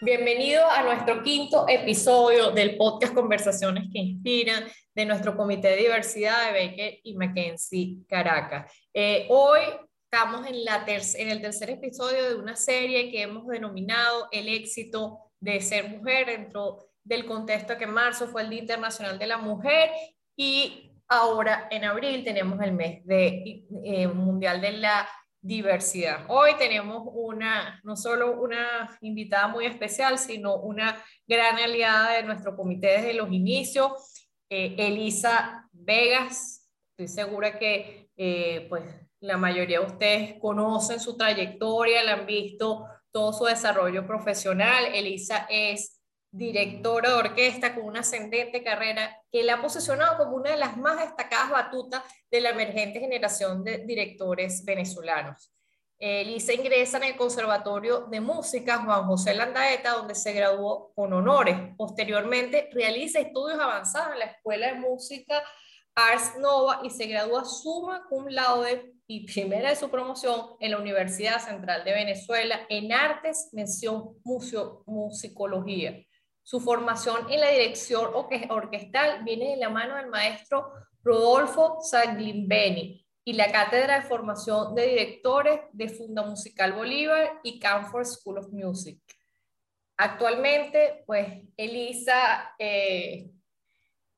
Bienvenido 0.00 0.70
a 0.70 0.82
nuestro 0.84 1.22
quinto 1.24 1.66
episodio 1.68 2.52
del 2.52 2.76
podcast 2.76 3.12
Conversaciones 3.12 3.88
que 3.92 3.98
Inspiran 3.98 4.64
de 4.94 5.04
nuestro 5.06 5.36
Comité 5.36 5.70
de 5.70 5.76
Diversidad 5.78 6.52
de 6.52 6.68
Baker 6.68 7.00
y 7.02 7.16
Mackenzie 7.16 8.04
Caracas. 8.08 8.72
Eh, 8.92 9.26
hoy 9.30 9.62
estamos 10.04 10.46
en, 10.46 10.64
la 10.64 10.84
en 10.86 11.28
el 11.28 11.40
tercer 11.40 11.70
episodio 11.70 12.28
de 12.28 12.36
una 12.36 12.54
serie 12.54 13.10
que 13.10 13.22
hemos 13.22 13.48
denominado 13.48 14.28
El 14.30 14.48
éxito 14.48 15.32
de 15.40 15.60
ser 15.60 15.88
mujer 15.88 16.26
dentro 16.26 16.86
del 17.02 17.26
contexto 17.26 17.76
que 17.76 17.88
marzo 17.88 18.28
fue 18.28 18.42
el 18.42 18.50
Día 18.50 18.60
Internacional 18.60 19.18
de 19.18 19.26
la 19.26 19.38
Mujer 19.38 19.90
y 20.36 20.93
ahora 21.14 21.68
en 21.70 21.84
abril 21.84 22.24
tenemos 22.24 22.60
el 22.60 22.72
mes 22.72 23.04
de, 23.06 23.64
eh, 23.84 24.08
mundial 24.08 24.60
de 24.60 24.72
la 24.72 25.08
diversidad. 25.40 26.24
Hoy 26.28 26.52
tenemos 26.58 27.02
una, 27.12 27.80
no 27.84 27.96
solo 27.96 28.40
una 28.40 28.96
invitada 29.00 29.48
muy 29.48 29.66
especial, 29.66 30.18
sino 30.18 30.56
una 30.56 31.02
gran 31.26 31.56
aliada 31.56 32.14
de 32.14 32.22
nuestro 32.22 32.56
comité 32.56 32.88
desde 32.88 33.14
los 33.14 33.30
inicios, 33.30 33.92
eh, 34.48 34.74
Elisa 34.78 35.68
Vegas. 35.72 36.70
Estoy 36.90 37.08
segura 37.08 37.58
que 37.58 38.08
eh, 38.16 38.66
pues, 38.68 38.84
la 39.20 39.36
mayoría 39.36 39.80
de 39.80 39.86
ustedes 39.86 40.34
conocen 40.40 40.98
su 40.98 41.16
trayectoria, 41.16 42.02
la 42.02 42.14
han 42.14 42.26
visto 42.26 42.86
todo 43.12 43.32
su 43.32 43.44
desarrollo 43.44 44.06
profesional. 44.06 44.86
Elisa 44.92 45.46
es 45.48 45.93
directora 46.36 47.10
de 47.10 47.14
orquesta 47.14 47.74
con 47.74 47.84
una 47.84 48.00
ascendente 48.00 48.64
carrera 48.64 49.16
que 49.30 49.44
la 49.44 49.54
ha 49.54 49.62
posicionado 49.62 50.18
como 50.18 50.36
una 50.36 50.50
de 50.50 50.56
las 50.56 50.76
más 50.76 50.98
destacadas 50.98 51.50
batutas 51.50 52.02
de 52.28 52.40
la 52.40 52.50
emergente 52.50 52.98
generación 52.98 53.62
de 53.62 53.78
directores 53.86 54.64
venezolanos. 54.64 55.52
Elisa 55.96 56.52
ingresa 56.52 56.96
en 56.96 57.04
el 57.04 57.16
Conservatorio 57.16 58.08
de 58.10 58.20
Música 58.20 58.82
Juan 58.84 59.06
José 59.06 59.32
Landaeta, 59.34 59.92
donde 59.92 60.16
se 60.16 60.32
graduó 60.32 60.92
con 60.96 61.12
honores. 61.12 61.56
Posteriormente 61.76 62.68
realiza 62.72 63.20
estudios 63.20 63.60
avanzados 63.60 64.14
en 64.14 64.18
la 64.18 64.24
Escuela 64.24 64.66
de 64.66 64.80
Música 64.80 65.40
Ars 65.94 66.32
Nova 66.40 66.80
y 66.82 66.90
se 66.90 67.06
gradúa 67.06 67.44
summa 67.44 68.04
cum 68.08 68.26
laude 68.26 68.92
y 69.06 69.24
primera 69.32 69.70
de 69.70 69.76
su 69.76 69.88
promoción 69.88 70.56
en 70.58 70.72
la 70.72 70.78
Universidad 70.78 71.38
Central 71.38 71.84
de 71.84 71.92
Venezuela 71.92 72.66
en 72.68 72.92
Artes, 72.92 73.50
mención 73.52 74.16
musicología. 74.86 76.04
Su 76.44 76.60
formación 76.60 77.32
en 77.32 77.40
la 77.40 77.48
dirección 77.48 78.10
orquestal 78.50 79.24
viene 79.24 79.52
de 79.52 79.56
la 79.56 79.70
mano 79.70 79.96
del 79.96 80.08
maestro 80.08 80.72
Rodolfo 81.02 81.78
Saglimbeni 81.80 83.02
y 83.24 83.32
la 83.32 83.50
Cátedra 83.50 84.00
de 84.00 84.06
Formación 84.06 84.74
de 84.74 84.88
Directores 84.88 85.60
de 85.72 85.88
Funda 85.88 86.22
Musical 86.22 86.74
Bolívar 86.74 87.40
y 87.42 87.58
Camford 87.58 88.04
School 88.04 88.38
of 88.38 88.52
Music. 88.52 89.00
Actualmente, 89.96 91.02
pues, 91.06 91.44
Elisa, 91.56 92.54
eh, 92.58 93.30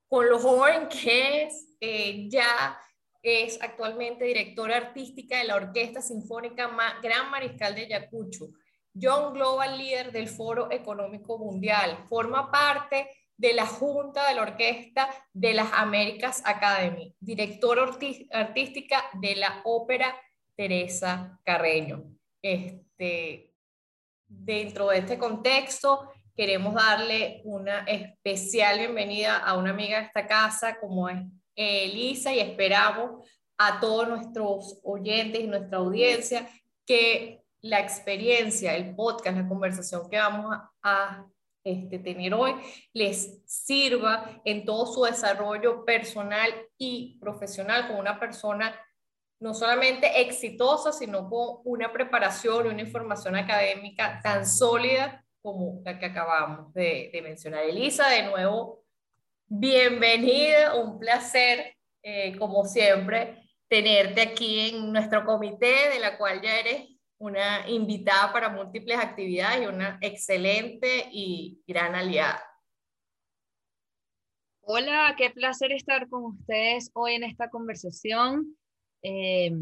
con 0.09 0.29
lo 0.29 0.41
joven 0.41 0.89
que 0.89 1.45
es, 1.45 1.77
eh, 1.81 2.27
ya 2.29 2.77
es 3.23 3.63
actualmente 3.63 4.25
directora 4.25 4.79
artística 4.79 5.39
de 5.39 5.45
la 5.45 5.57
Orquesta 5.57 6.03
Sinfónica 6.03 6.69
Gran 7.01 7.31
Mariscal 7.31 7.77
de 7.77 7.83
Ayacucho, 7.83 8.49
Young 8.99 9.35
Global 9.35 9.77
Leader 9.77 10.11
del 10.11 10.29
Foro 10.29 10.71
Económico 10.71 11.39
Mundial, 11.39 11.99
forma 12.09 12.51
parte 12.51 13.11
de 13.37 13.53
la 13.53 13.67
Junta 13.67 14.27
de 14.27 14.35
la 14.35 14.43
Orquesta 14.43 15.09
de 15.35 15.53
las 15.53 15.71
Américas 15.75 16.43
Academy, 16.47 17.15
directora 17.21 17.85
artística 18.33 19.05
de 19.21 19.37
la 19.37 19.61
Ópera 19.65 20.17
Teresa 20.57 21.39
Carreño. 21.45 22.05
Este, 22.41 23.53
dentro 24.27 24.89
de 24.89 24.99
este 24.99 25.19
contexto, 25.19 26.11
queremos 26.35 26.75
darle 26.75 27.43
una 27.45 27.81
especial 27.81 28.79
bienvenida 28.79 29.37
a 29.37 29.59
una 29.59 29.71
amiga 29.71 29.99
de 29.99 30.07
esta 30.07 30.27
casa 30.27 30.79
como 30.81 31.11
es 31.11 31.19
Elisa 31.55 32.33
y 32.33 32.41
esperamos 32.41 33.29
a 33.59 33.79
todos 33.79 34.09
nuestros 34.09 34.81
oyentes 34.83 35.43
y 35.43 35.47
nuestra 35.47 35.79
audiencia 35.79 36.49
que 36.87 37.46
la 37.69 37.81
experiencia, 37.81 38.75
el 38.75 38.95
podcast, 38.95 39.37
la 39.37 39.49
conversación 39.49 40.09
que 40.09 40.19
vamos 40.19 40.57
a, 40.83 41.27
este, 41.65 41.99
tener 41.99 42.33
hoy 42.33 42.55
les 42.93 43.43
sirva 43.45 44.41
en 44.45 44.65
todo 44.65 44.87
su 44.87 45.03
desarrollo 45.03 45.85
personal 45.85 46.49
y 46.79 47.19
profesional 47.19 47.89
como 47.89 47.99
una 47.99 48.21
persona 48.21 48.75
no 49.41 49.53
solamente 49.53 50.21
exitosa, 50.21 50.93
sino 50.93 51.29
con 51.29 51.59
una 51.65 51.93
preparación 51.93 52.67
y 52.67 52.69
una 52.71 52.83
información 52.83 53.37
académica 53.37 54.21
tan 54.23 54.47
sólida 54.47 55.25
como 55.43 55.83
la 55.85 55.99
que 55.99 56.07
acabamos 56.07 56.73
de, 56.73 57.11
de 57.13 57.23
mencionar. 57.23 57.65
Elisa, 57.65 58.09
de 58.09 58.23
nuevo, 58.23 58.87
Bienvenida, 59.49 60.75
un 60.75 60.99
placer, 60.99 61.77
eh, 62.03 62.37
como 62.37 62.65
siempre, 62.65 63.49
tenerte 63.69 64.21
aquí 64.21 64.71
en 64.71 64.93
nuestro 64.93 65.25
comité, 65.25 65.89
de 65.91 66.01
la 66.01 66.19
cual 66.19 66.43
ya 66.43 66.59
eres 66.59 66.96
una 67.19 67.69
invitada 67.69 68.33
para 68.33 68.49
múltiples 68.49 68.99
actividades 68.99 69.63
y 69.63 69.67
una 69.67 69.99
excelente 70.01 71.09
y 71.11 71.63
gran 71.67 71.95
aliada. 71.95 72.43
Hola, 74.61 75.15
qué 75.17 75.31
placer 75.31 75.73
estar 75.73 76.09
con 76.09 76.25
ustedes 76.25 76.91
hoy 76.95 77.15
en 77.15 77.25
esta 77.25 77.49
conversación. 77.49 78.57
Eh, 79.03 79.53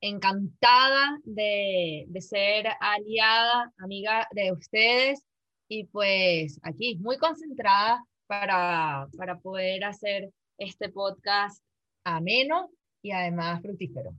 encantada 0.00 1.18
de, 1.24 2.04
de 2.06 2.20
ser 2.20 2.68
aliada, 2.80 3.72
amiga 3.78 4.28
de 4.30 4.52
ustedes 4.52 5.24
y 5.68 5.84
pues 5.84 6.58
aquí 6.62 6.96
muy 6.98 7.18
concentrada 7.18 8.04
para, 8.26 9.08
para 9.16 9.38
poder 9.38 9.84
hacer 9.84 10.30
este 10.56 10.88
podcast 10.88 11.62
ameno 12.04 12.70
y 13.02 13.10
además 13.12 13.60
fructífero. 13.60 14.12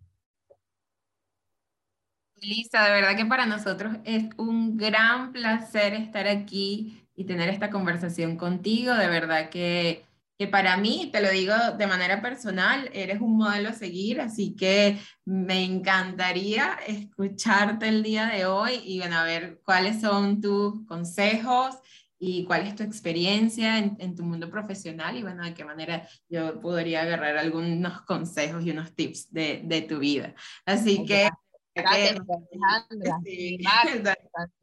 Lisa, 2.42 2.84
de 2.84 2.92
verdad 2.92 3.16
que 3.16 3.26
para 3.26 3.46
nosotros 3.46 3.98
es 4.04 4.26
un 4.38 4.78
gran 4.78 5.32
placer 5.32 5.94
estar 5.94 6.28
aquí 6.28 7.08
y 7.16 7.26
tener 7.26 7.50
esta 7.50 7.70
conversación 7.70 8.38
contigo. 8.38 8.94
De 8.94 9.08
verdad 9.08 9.50
que, 9.50 10.06
que 10.38 10.48
para 10.48 10.78
mí, 10.78 11.10
te 11.12 11.22
lo 11.22 11.30
digo 11.30 11.54
de 11.78 11.88
manera 11.88 12.22
personal, 12.22 12.90
eres 12.94 13.20
un 13.22 13.38
modelo 13.38 13.70
a 13.70 13.74
seguir, 13.74 14.22
así 14.22 14.56
que 14.56 15.00
me 15.26 15.64
encantaría 15.64 16.78
escucharte 16.88 17.88
el 17.88 18.04
día 18.04 18.28
de 18.28 18.46
hoy 18.46 18.82
y 18.86 19.00
bueno, 19.00 19.18
a 19.18 19.24
ver 19.24 19.62
cuáles 19.64 20.02
son 20.02 20.42
tus 20.42 20.86
consejos 20.88 21.76
y 22.22 22.44
cuál 22.44 22.68
es 22.68 22.76
tu 22.76 22.84
experiencia 22.84 23.78
en, 23.78 24.16
tu 24.16 24.24
mundo 24.24 24.50
profesional 24.50 25.18
y 25.18 25.22
bueno, 25.22 25.44
de 25.44 25.54
qué 25.54 25.64
manera 25.64 26.08
yo 26.28 26.60
podría 26.60 27.04
agarrar 27.04 27.38
algunos 27.38 28.02
consejos 28.02 28.66
y 28.66 28.72
unos 28.72 28.94
tips 28.94 29.32
de, 29.32 29.62
de 29.64 29.82
tu 29.82 30.00
vida. 30.00 30.36
Así 30.66 31.06
que... 31.06 31.30
Gracias, 31.82 32.20
Alejandra. 32.20 33.20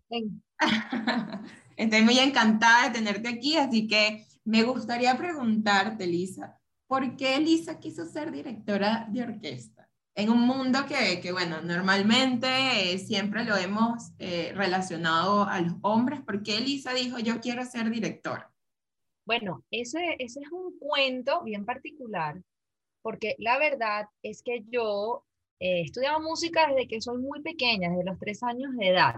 Estoy 1.76 2.02
muy 2.02 2.18
encantada 2.18 2.88
de 2.88 2.94
tenerte 2.94 3.28
aquí, 3.28 3.56
así 3.56 3.86
que 3.86 4.26
me 4.44 4.62
gustaría 4.62 5.16
preguntarte, 5.16 6.06
Lisa, 6.06 6.58
¿por 6.86 7.16
qué 7.16 7.38
Lisa 7.38 7.78
quiso 7.78 8.06
ser 8.06 8.32
directora 8.32 9.06
de 9.10 9.22
orquesta? 9.22 9.86
en 10.16 10.30
un 10.30 10.40
mundo 10.40 10.86
que, 10.88 11.20
que 11.20 11.30
bueno, 11.30 11.60
normalmente 11.60 12.48
eh, 12.48 12.98
siempre 12.98 13.44
lo 13.44 13.54
hemos 13.54 14.12
eh, 14.18 14.50
relacionado 14.54 15.44
a 15.44 15.60
los 15.60 15.74
hombres. 15.82 16.22
¿Por 16.22 16.42
qué 16.42 16.56
Elisa 16.56 16.94
dijo, 16.94 17.18
yo 17.18 17.38
quiero 17.40 17.64
ser 17.66 17.90
directora? 17.90 18.50
Bueno, 19.26 19.62
ese, 19.70 20.16
ese 20.18 20.40
es 20.40 20.50
un 20.50 20.78
cuento 20.78 21.42
bien 21.42 21.66
particular, 21.66 22.40
porque 23.02 23.34
la 23.38 23.58
verdad 23.58 24.06
es 24.22 24.42
que 24.42 24.64
yo 24.70 25.24
eh, 25.58 25.80
he 25.80 25.82
estudiado 25.82 26.20
música 26.20 26.68
desde 26.68 26.88
que 26.88 27.00
soy 27.00 27.18
muy 27.18 27.42
pequeña, 27.42 27.90
desde 27.90 28.04
los 28.04 28.18
tres 28.18 28.42
años 28.42 28.74
de 28.76 28.88
edad, 28.88 29.14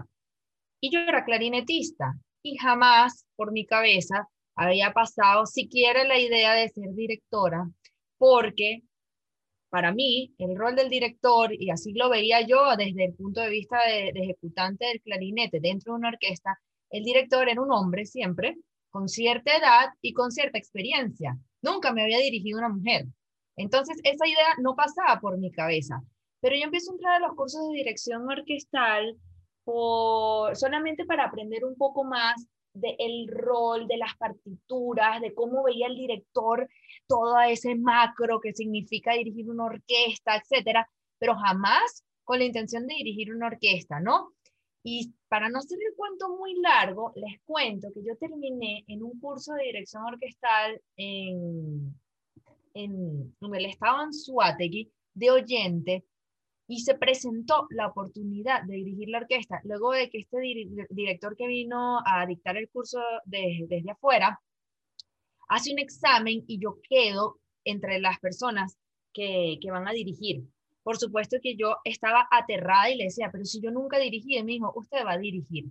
y 0.81 0.91
yo 0.91 0.99
era 0.99 1.25
clarinetista, 1.25 2.13
y 2.43 2.57
jamás 2.57 3.25
por 3.35 3.51
mi 3.51 3.65
cabeza 3.65 4.27
había 4.55 4.91
pasado 4.93 5.45
siquiera 5.45 6.03
la 6.03 6.19
idea 6.19 6.53
de 6.53 6.69
ser 6.69 6.93
directora, 6.93 7.69
porque 8.17 8.83
para 9.69 9.91
mí, 9.93 10.33
el 10.39 10.55
rol 10.57 10.75
del 10.75 10.89
director, 10.89 11.51
y 11.53 11.69
así 11.69 11.93
lo 11.93 12.09
veía 12.09 12.41
yo 12.41 12.75
desde 12.75 13.05
el 13.05 13.13
punto 13.13 13.41
de 13.41 13.49
vista 13.49 13.77
de, 13.85 14.09
ejecutante 14.15 14.85
del 14.85 15.01
clarinete 15.01 15.59
dentro 15.59 15.93
de 15.93 15.99
una 15.99 16.09
orquesta, 16.09 16.59
el 16.89 17.03
director 17.03 17.47
era 17.47 17.61
un 17.61 17.71
hombre 17.71 18.05
siempre, 18.05 18.57
con 18.89 19.07
cierta 19.07 19.55
edad 19.55 19.89
y 20.01 20.13
con 20.13 20.31
cierta 20.31 20.57
experiencia. 20.57 21.37
Nunca 21.61 21.93
me 21.93 22.01
había 22.01 22.17
dirigido 22.17 22.57
una 22.57 22.69
mujer. 22.69 23.05
Entonces, 23.57 23.97
esa 24.03 24.27
idea 24.27 24.55
no 24.59 24.75
pasaba 24.75 25.19
por 25.19 25.37
mi 25.37 25.51
cabeza. 25.51 26.01
Pero 26.41 26.55
yo 26.55 26.63
empiezo 26.63 26.91
a 26.91 26.95
entrar 26.95 27.15
a 27.15 27.27
los 27.27 27.35
cursos 27.35 27.67
de 27.69 27.77
dirección 27.77 28.29
orquestal 28.29 29.17
por, 29.63 30.55
solamente 30.55 31.05
para 31.05 31.25
aprender 31.25 31.65
un 31.65 31.75
poco 31.75 32.03
más 32.03 32.47
del 32.73 33.27
rol, 33.27 33.87
de 33.87 33.97
las 33.97 34.15
partituras, 34.17 35.21
de 35.21 35.33
cómo 35.33 35.63
veía 35.63 35.87
el 35.87 35.95
director 35.95 36.67
todo 37.07 37.39
ese 37.41 37.75
macro 37.75 38.39
que 38.39 38.53
significa 38.53 39.13
dirigir 39.13 39.49
una 39.49 39.65
orquesta, 39.65 40.37
etcétera. 40.37 40.89
pero 41.17 41.35
jamás 41.35 42.03
con 42.23 42.39
la 42.39 42.45
intención 42.45 42.87
de 42.87 42.95
dirigir 42.95 43.33
una 43.33 43.47
orquesta, 43.47 43.99
¿no? 43.99 44.33
Y 44.83 45.13
para 45.27 45.49
no 45.49 45.59
hacer 45.59 45.77
el 45.85 45.95
cuento 45.95 46.29
muy 46.37 46.53
largo, 46.61 47.11
les 47.15 47.41
cuento 47.43 47.89
que 47.93 48.03
yo 48.03 48.15
terminé 48.17 48.85
en 48.87 49.03
un 49.03 49.19
curso 49.19 49.53
de 49.53 49.63
dirección 49.63 50.03
orquestal 50.03 50.79
en, 50.95 51.93
en, 52.73 53.35
en 53.41 53.55
el 53.55 53.65
estado 53.65 53.97
Anzuategui 53.97 54.91
de 55.13 55.31
oyente 55.31 56.05
y 56.69 56.81
se 56.81 56.93
presentó 56.93 57.65
la 57.71 57.87
oportunidad 57.87 58.61
de 58.61 58.75
dirigir 58.75 59.09
la 59.09 59.17
orquesta 59.17 59.59
luego 59.63 59.91
de 59.91 60.07
que 60.07 60.19
este 60.19 60.37
director 60.91 61.35
que 61.35 61.47
vino 61.47 61.99
a 62.05 62.27
dictar 62.27 62.57
el 62.57 62.69
curso 62.69 62.99
desde 63.25 63.89
afuera 63.89 64.39
hace 65.47 65.73
un 65.73 65.79
examen 65.79 66.43
y 66.45 66.59
yo 66.59 66.77
quedo 66.87 67.39
entre 67.65 67.99
las 67.99 68.19
personas 68.19 68.77
que, 69.11 69.57
que, 69.59 69.71
van 69.71 69.87
a 69.87 69.93
dirigir. 69.93 70.43
Por 70.83 70.97
supuesto 70.97 71.37
que 71.41 71.55
yo 71.55 71.77
estaba 71.83 72.27
aterrada 72.29 72.91
y 72.91 72.97
le 72.97 73.05
decía, 73.05 73.29
pero 73.31 73.45
si 73.45 73.59
yo 73.59 73.71
nunca 73.71 73.97
dirigí, 73.97 74.37
y 74.37 74.43
me 74.43 74.51
dijo, 74.51 74.71
usted 74.75 75.03
va 75.03 75.13
a 75.13 75.17
dirigir. 75.17 75.65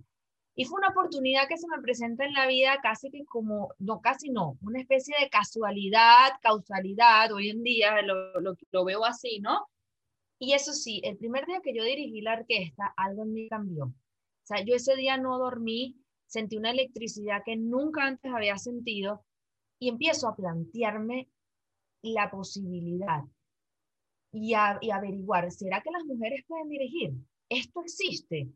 Y 0.53 0.65
fue 0.65 0.79
una 0.79 0.89
oportunidad 0.89 1.47
que 1.47 1.57
se 1.57 1.67
me 1.69 1.81
presenta 1.81 2.25
en 2.25 2.33
la 2.33 2.45
vida 2.45 2.77
casi 2.83 3.09
que 3.09 3.23
como, 3.23 3.69
no, 3.79 4.01
casi 4.01 4.29
no, 4.31 4.57
una 4.61 4.81
especie 4.81 5.15
de 5.17 5.29
casualidad, 5.29 6.31
causalidad, 6.41 7.31
hoy 7.31 7.51
en 7.51 7.63
día 7.63 8.01
lo, 8.01 8.41
lo, 8.41 8.55
lo 8.71 8.83
veo 8.83 9.05
así, 9.05 9.39
¿no? 9.39 9.65
Y 10.39 10.53
eso 10.53 10.73
sí, 10.73 11.01
el 11.03 11.17
primer 11.17 11.45
día 11.45 11.61
que 11.61 11.73
yo 11.73 11.83
dirigí 11.83 12.21
la 12.21 12.33
orquesta, 12.33 12.93
algo 12.95 13.23
en 13.23 13.33
mí 13.33 13.49
cambió. 13.49 13.85
O 13.85 13.93
sea, 14.43 14.63
yo 14.63 14.75
ese 14.75 14.95
día 14.95 15.17
no 15.17 15.37
dormí, 15.37 15.97
sentí 16.25 16.57
una 16.57 16.71
electricidad 16.71 17.43
que 17.45 17.57
nunca 17.57 18.05
antes 18.05 18.31
había 18.33 18.57
sentido 18.57 19.25
y 19.79 19.89
empiezo 19.89 20.27
a 20.27 20.35
plantearme 20.35 21.29
la 22.01 22.31
posibilidad 22.31 23.23
y, 24.31 24.53
a, 24.53 24.77
y 24.81 24.91
averiguar, 24.91 25.51
¿será 25.51 25.81
que 25.81 25.91
las 25.91 26.05
mujeres 26.05 26.45
pueden 26.47 26.69
dirigir? 26.69 27.11
¿Esto 27.49 27.81
existe? 27.81 28.49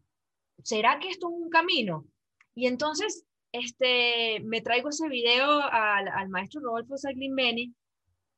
¿Será 0.64 1.00
que 1.00 1.10
esto 1.10 1.28
es 1.30 1.36
un 1.36 1.50
camino? 1.50 2.06
Y 2.56 2.68
entonces 2.68 3.26
este, 3.52 4.40
me 4.42 4.62
traigo 4.62 4.90
ese 4.90 5.08
video 5.10 5.62
al, 5.62 6.30
maestro 6.30 6.62
Rodolfo 6.62 6.98
Saglimbeni 6.98 7.74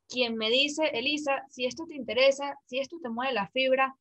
quien 0.08 0.36
me 0.36 0.50
dice, 0.50 0.86
Elisa, 0.94 1.44
si 1.50 1.66
esto 1.66 1.86
te 1.88 1.96
interesa, 1.96 2.58
si 2.66 2.80
esto 2.80 2.98
te 3.02 3.10
mueve 3.10 3.34
la 3.34 3.48
fibra, 3.50 3.96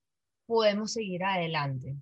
podemos 0.47 0.93
seguir 0.93 1.25
adelante. 1.25 1.97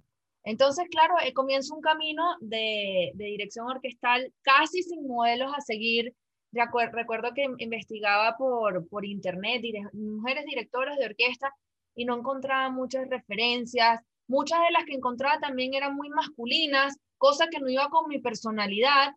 Entonces, 0.45 0.87
claro, 0.91 1.15
eh, 1.23 1.33
comienza 1.33 1.75
un 1.75 1.81
camino 1.81 2.37
de, 2.41 3.13
dirección 3.15 3.69
orquestal 3.69 4.33
casi 4.43 4.83
sin 4.83 5.07
modelos 5.07 5.53
a 5.57 5.61
seguir. 5.61 6.15
Recuerdo 6.51 7.33
que 7.35 7.47
investigaba 7.59 8.37
por, 8.37 8.87
por 8.89 9.07
internet 9.07 9.63
mujeres 9.93 10.45
directoras 10.45 10.99
de 10.99 11.07
orquesta 11.07 11.55
y 11.95 12.05
no 12.05 12.19
encontraba 12.19 12.71
muchas 12.71 13.09
referencias. 13.09 14.01
Muchas 14.27 14.61
de 14.61 14.73
las 14.73 14.85
que 14.85 14.95
encontraba 14.95 15.39
también 15.41 15.75
eran 15.75 15.95
muy 15.95 16.11
masculinas, 16.11 16.99
cosa 17.19 17.49
que 17.49 17.61
no 17.61 17.69
iba 17.69 17.89
con 17.89 18.09
mi 18.09 18.19
personalidad. 18.19 19.15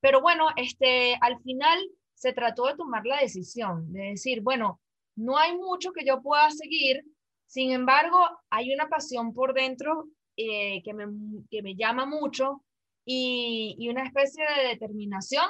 Pero 0.00 0.20
bueno, 0.20 0.46
este, 0.56 1.16
al 1.20 1.40
final 1.42 1.78
se 2.18 2.32
trató 2.32 2.66
de 2.66 2.76
tomar 2.76 3.06
la 3.06 3.20
decisión, 3.20 3.92
de 3.92 4.10
decir, 4.10 4.42
bueno, 4.42 4.80
no 5.14 5.38
hay 5.38 5.56
mucho 5.56 5.92
que 5.92 6.04
yo 6.04 6.20
pueda 6.20 6.50
seguir, 6.50 7.04
sin 7.46 7.70
embargo, 7.70 8.18
hay 8.50 8.74
una 8.74 8.88
pasión 8.88 9.32
por 9.32 9.54
dentro 9.54 10.08
eh, 10.36 10.82
que, 10.82 10.94
me, 10.94 11.06
que, 11.50 11.62
me, 11.62 11.76
llama 11.76 12.06
mucho 12.06 12.64
y, 13.04 13.76
y, 13.78 13.88
una 13.88 14.04
especie 14.04 14.44
de 14.44 14.68
determinación 14.68 15.46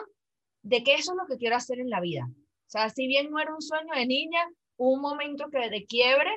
de 0.62 0.82
que 0.82 0.94
eso 0.94 1.12
es 1.12 1.18
lo 1.18 1.26
que 1.26 1.38
quiero 1.38 1.56
hacer 1.56 1.80
en 1.80 1.90
la 1.90 2.00
vida. 2.00 2.26
O 2.28 2.70
sea, 2.70 2.90
si 2.90 3.06
bien 3.06 3.30
no 3.30 3.40
era 3.40 3.54
un 3.54 3.62
sueño 3.62 3.94
de 3.94 4.06
niña, 4.06 4.40
un 4.76 5.00
momento 5.00 5.48
que 5.50 5.70
de 5.70 5.86
quiebre 5.86 6.30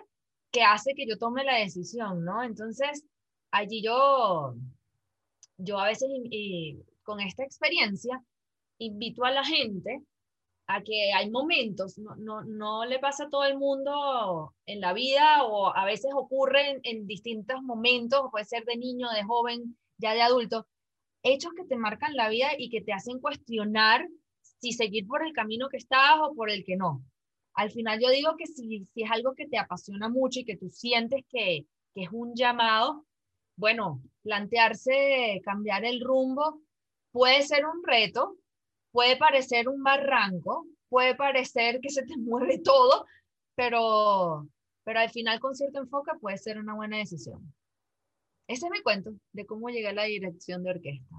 que 0.49 0.63
hace 0.63 0.93
que 0.93 1.05
yo 1.05 1.17
tome 1.17 1.43
la 1.43 1.57
decisión, 1.57 2.23
¿no? 2.23 2.41
Entonces, 2.43 3.03
allí 3.51 3.83
yo, 3.83 4.55
yo 5.57 5.79
a 5.79 5.87
veces 5.87 6.09
con 7.03 7.19
esta 7.19 7.43
experiencia 7.43 8.23
invito 8.77 9.25
a 9.25 9.31
la 9.31 9.43
gente 9.43 10.01
que 10.83 11.11
hay 11.13 11.29
momentos, 11.29 11.97
no, 11.97 12.15
no, 12.15 12.43
no, 12.43 12.85
le 12.85 12.99
pasa 12.99 13.25
a 13.25 13.29
todo 13.29 13.43
el 13.43 13.57
mundo 13.57 14.55
en 14.65 14.79
la 14.79 14.93
vida 14.93 15.43
o 15.43 15.75
a 15.75 15.85
veces 15.85 16.11
ocurre 16.15 16.79
en, 16.83 17.07
distintos 17.07 17.61
momentos, 17.61 18.29
puede 18.31 18.45
ser 18.45 18.63
de 18.65 18.77
niño, 18.77 19.09
de 19.09 19.23
joven, 19.23 19.77
ya 19.97 20.13
de 20.13 20.21
adulto, 20.21 20.67
hechos 21.23 21.51
que 21.55 21.65
te 21.65 21.75
marcan 21.75 22.15
la 22.15 22.29
vida 22.29 22.49
y 22.57 22.69
que 22.69 22.81
te 22.81 22.93
hacen 22.93 23.19
cuestionar 23.19 24.07
si 24.41 24.71
seguir 24.71 25.07
por 25.07 25.25
el 25.25 25.33
camino 25.33 25.69
que 25.69 25.77
estás 25.77 26.17
o 26.21 26.33
por 26.33 26.49
el 26.49 26.63
que 26.63 26.77
no. 26.77 27.03
Al 27.53 27.71
final 27.71 27.99
yo 28.01 28.09
digo 28.09 28.35
que 28.37 28.47
si, 28.47 28.85
si 28.93 29.03
es 29.03 29.11
algo 29.11 29.35
que 29.35 29.47
te 29.47 29.57
apasiona 29.57 30.09
mucho 30.09 30.39
y 30.39 30.45
que 30.45 30.57
tú 30.57 30.69
sientes 30.69 31.23
que, 31.29 31.65
que 31.93 32.03
es 32.03 32.09
un 32.11 32.33
llamado, 32.35 33.05
bueno, 33.55 34.01
plantearse 34.23 35.41
cambiar 35.43 35.85
el 35.85 36.01
rumbo 36.01 36.61
puede 37.11 37.43
ser 37.43 37.65
un 37.65 37.83
reto, 37.83 38.37
puede 38.91 39.17
parecer 39.17 39.67
un 39.69 39.83
barranco, 39.83 40.65
puede 40.89 41.15
parecer 41.15 41.79
que 41.81 41.89
se 41.89 42.03
te 42.03 42.15
mueve 42.17 42.59
todo, 42.59 43.05
pero, 43.55 44.47
pero 44.83 44.99
al 44.99 45.09
final 45.09 45.39
con 45.39 45.55
cierto 45.55 45.79
enfoque 45.79 46.11
puede 46.19 46.37
ser 46.37 46.59
una 46.59 46.75
buena 46.75 46.97
decisión. 46.97 47.53
Ese 48.47 48.65
es 48.65 48.71
mi 48.71 48.81
cuento 48.81 49.11
de 49.31 49.45
cómo 49.45 49.69
llegué 49.69 49.87
a 49.87 49.93
la 49.93 50.03
dirección 50.03 50.63
de 50.63 50.71
orquesta. 50.71 51.15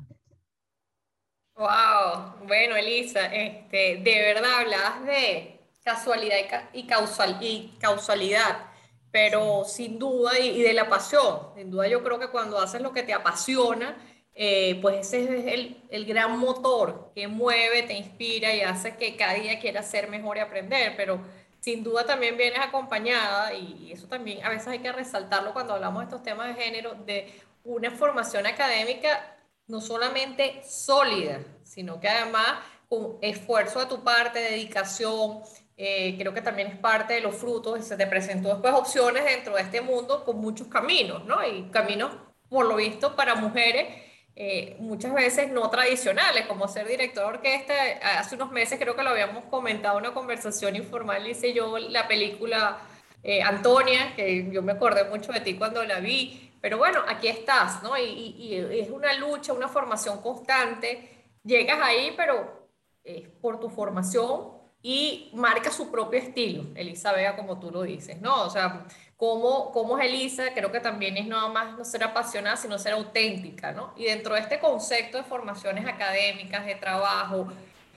Wow, 1.54 2.46
bueno 2.46 2.76
Elisa, 2.76 3.26
este, 3.26 3.98
de 3.98 4.20
verdad 4.20 4.60
hablabas 4.60 5.04
de 5.04 5.60
casualidad 5.84 6.70
y, 6.72 6.86
causal, 6.86 7.38
y 7.40 7.74
causalidad, 7.78 8.70
pero 9.10 9.64
sin 9.64 9.98
duda 9.98 10.38
y, 10.38 10.48
y 10.48 10.62
de 10.62 10.72
la 10.72 10.88
pasión, 10.88 11.54
sin 11.54 11.70
duda 11.70 11.88
yo 11.88 12.02
creo 12.02 12.18
que 12.18 12.28
cuando 12.28 12.58
haces 12.58 12.80
lo 12.80 12.92
que 12.92 13.02
te 13.02 13.12
apasiona, 13.12 13.96
eh, 14.34 14.78
pues 14.80 15.12
ese 15.12 15.38
es 15.38 15.46
el, 15.52 15.82
el, 15.90 16.06
gran 16.06 16.38
motor 16.38 17.12
que 17.14 17.28
mueve, 17.28 17.82
te 17.82 17.94
inspira 17.94 18.54
y 18.54 18.62
hace 18.62 18.96
que 18.96 19.16
cada 19.16 19.34
día 19.34 19.58
quieras 19.60 19.90
ser 19.90 20.08
mejor 20.08 20.38
y 20.38 20.40
aprender, 20.40 20.94
pero 20.96 21.20
sin 21.60 21.84
duda 21.84 22.04
también 22.04 22.36
vienes 22.36 22.58
acompañada, 22.58 23.54
y 23.54 23.92
eso 23.92 24.08
también 24.08 24.44
a 24.44 24.48
veces 24.48 24.68
hay 24.68 24.80
que 24.80 24.90
resaltarlo 24.90 25.52
cuando 25.52 25.74
hablamos 25.74 26.00
de 26.00 26.04
estos 26.04 26.22
temas 26.22 26.48
de 26.48 26.62
género, 26.62 26.94
de 26.94 27.32
una 27.64 27.90
formación 27.90 28.46
académica 28.46 29.36
no 29.68 29.80
solamente 29.80 30.62
sólida, 30.66 31.40
sino 31.62 32.00
que 32.00 32.08
además 32.08 32.58
con 32.88 33.18
esfuerzo 33.22 33.80
de 33.80 33.86
tu 33.86 34.02
parte, 34.02 34.38
dedicación, 34.40 35.40
eh, 35.76 36.16
creo 36.18 36.34
que 36.34 36.42
también 36.42 36.68
es 36.68 36.78
parte 36.78 37.14
de 37.14 37.20
los 37.20 37.36
frutos, 37.36 37.84
se 37.84 37.96
te 37.96 38.06
presentó 38.06 38.48
después 38.48 38.74
opciones 38.74 39.24
dentro 39.24 39.54
de 39.54 39.62
este 39.62 39.80
mundo 39.80 40.24
con 40.24 40.38
muchos 40.38 40.66
caminos, 40.66 41.24
¿no? 41.24 41.46
Y 41.46 41.70
caminos, 41.70 42.12
por 42.48 42.66
lo 42.66 42.76
visto, 42.76 43.16
para 43.16 43.34
mujeres 43.34 43.86
eh, 44.34 44.76
muchas 44.78 45.12
veces 45.12 45.50
no 45.50 45.68
tradicionales, 45.68 46.46
como 46.46 46.68
ser 46.68 46.86
director 46.88 47.24
de 47.24 47.36
orquesta. 47.36 47.74
Hace 48.18 48.34
unos 48.34 48.50
meses 48.50 48.78
creo 48.78 48.96
que 48.96 49.02
lo 49.02 49.10
habíamos 49.10 49.44
comentado 49.44 49.98
en 49.98 50.06
una 50.06 50.14
conversación 50.14 50.76
informal, 50.76 51.26
hice 51.26 51.52
yo 51.52 51.78
la 51.78 52.08
película 52.08 52.78
eh, 53.22 53.42
Antonia, 53.42 54.14
que 54.16 54.50
yo 54.50 54.62
me 54.62 54.72
acordé 54.72 55.04
mucho 55.04 55.32
de 55.32 55.40
ti 55.40 55.54
cuando 55.54 55.84
la 55.84 56.00
vi, 56.00 56.52
pero 56.60 56.78
bueno, 56.78 57.00
aquí 57.06 57.28
estás, 57.28 57.82
¿no? 57.82 57.96
Y, 57.98 58.02
y 58.02 58.80
es 58.80 58.90
una 58.90 59.12
lucha, 59.14 59.52
una 59.52 59.68
formación 59.68 60.22
constante. 60.22 61.08
Llegas 61.44 61.80
ahí, 61.82 62.14
pero 62.16 62.68
es 63.04 63.28
por 63.28 63.58
tu 63.58 63.68
formación 63.68 64.61
y 64.82 65.30
marca 65.32 65.70
su 65.70 65.90
propio 65.90 66.18
estilo, 66.18 66.64
Elisa 66.74 67.12
Vega, 67.12 67.36
como 67.36 67.60
tú 67.60 67.70
lo 67.70 67.82
dices, 67.82 68.20
¿no? 68.20 68.42
O 68.42 68.50
sea, 68.50 68.84
cómo, 69.16 69.70
cómo 69.70 69.96
es 69.98 70.06
Elisa, 70.06 70.52
creo 70.54 70.72
que 70.72 70.80
también 70.80 71.16
es 71.16 71.26
nada 71.28 71.48
más 71.48 71.78
no 71.78 71.84
ser 71.84 72.02
apasionada, 72.02 72.56
sino 72.56 72.78
ser 72.78 72.94
auténtica, 72.94 73.70
¿no? 73.70 73.94
Y 73.96 74.04
dentro 74.04 74.34
de 74.34 74.40
este 74.40 74.58
concepto 74.58 75.18
de 75.18 75.24
formaciones 75.24 75.86
académicas, 75.86 76.66
de 76.66 76.74
trabajo, 76.74 77.46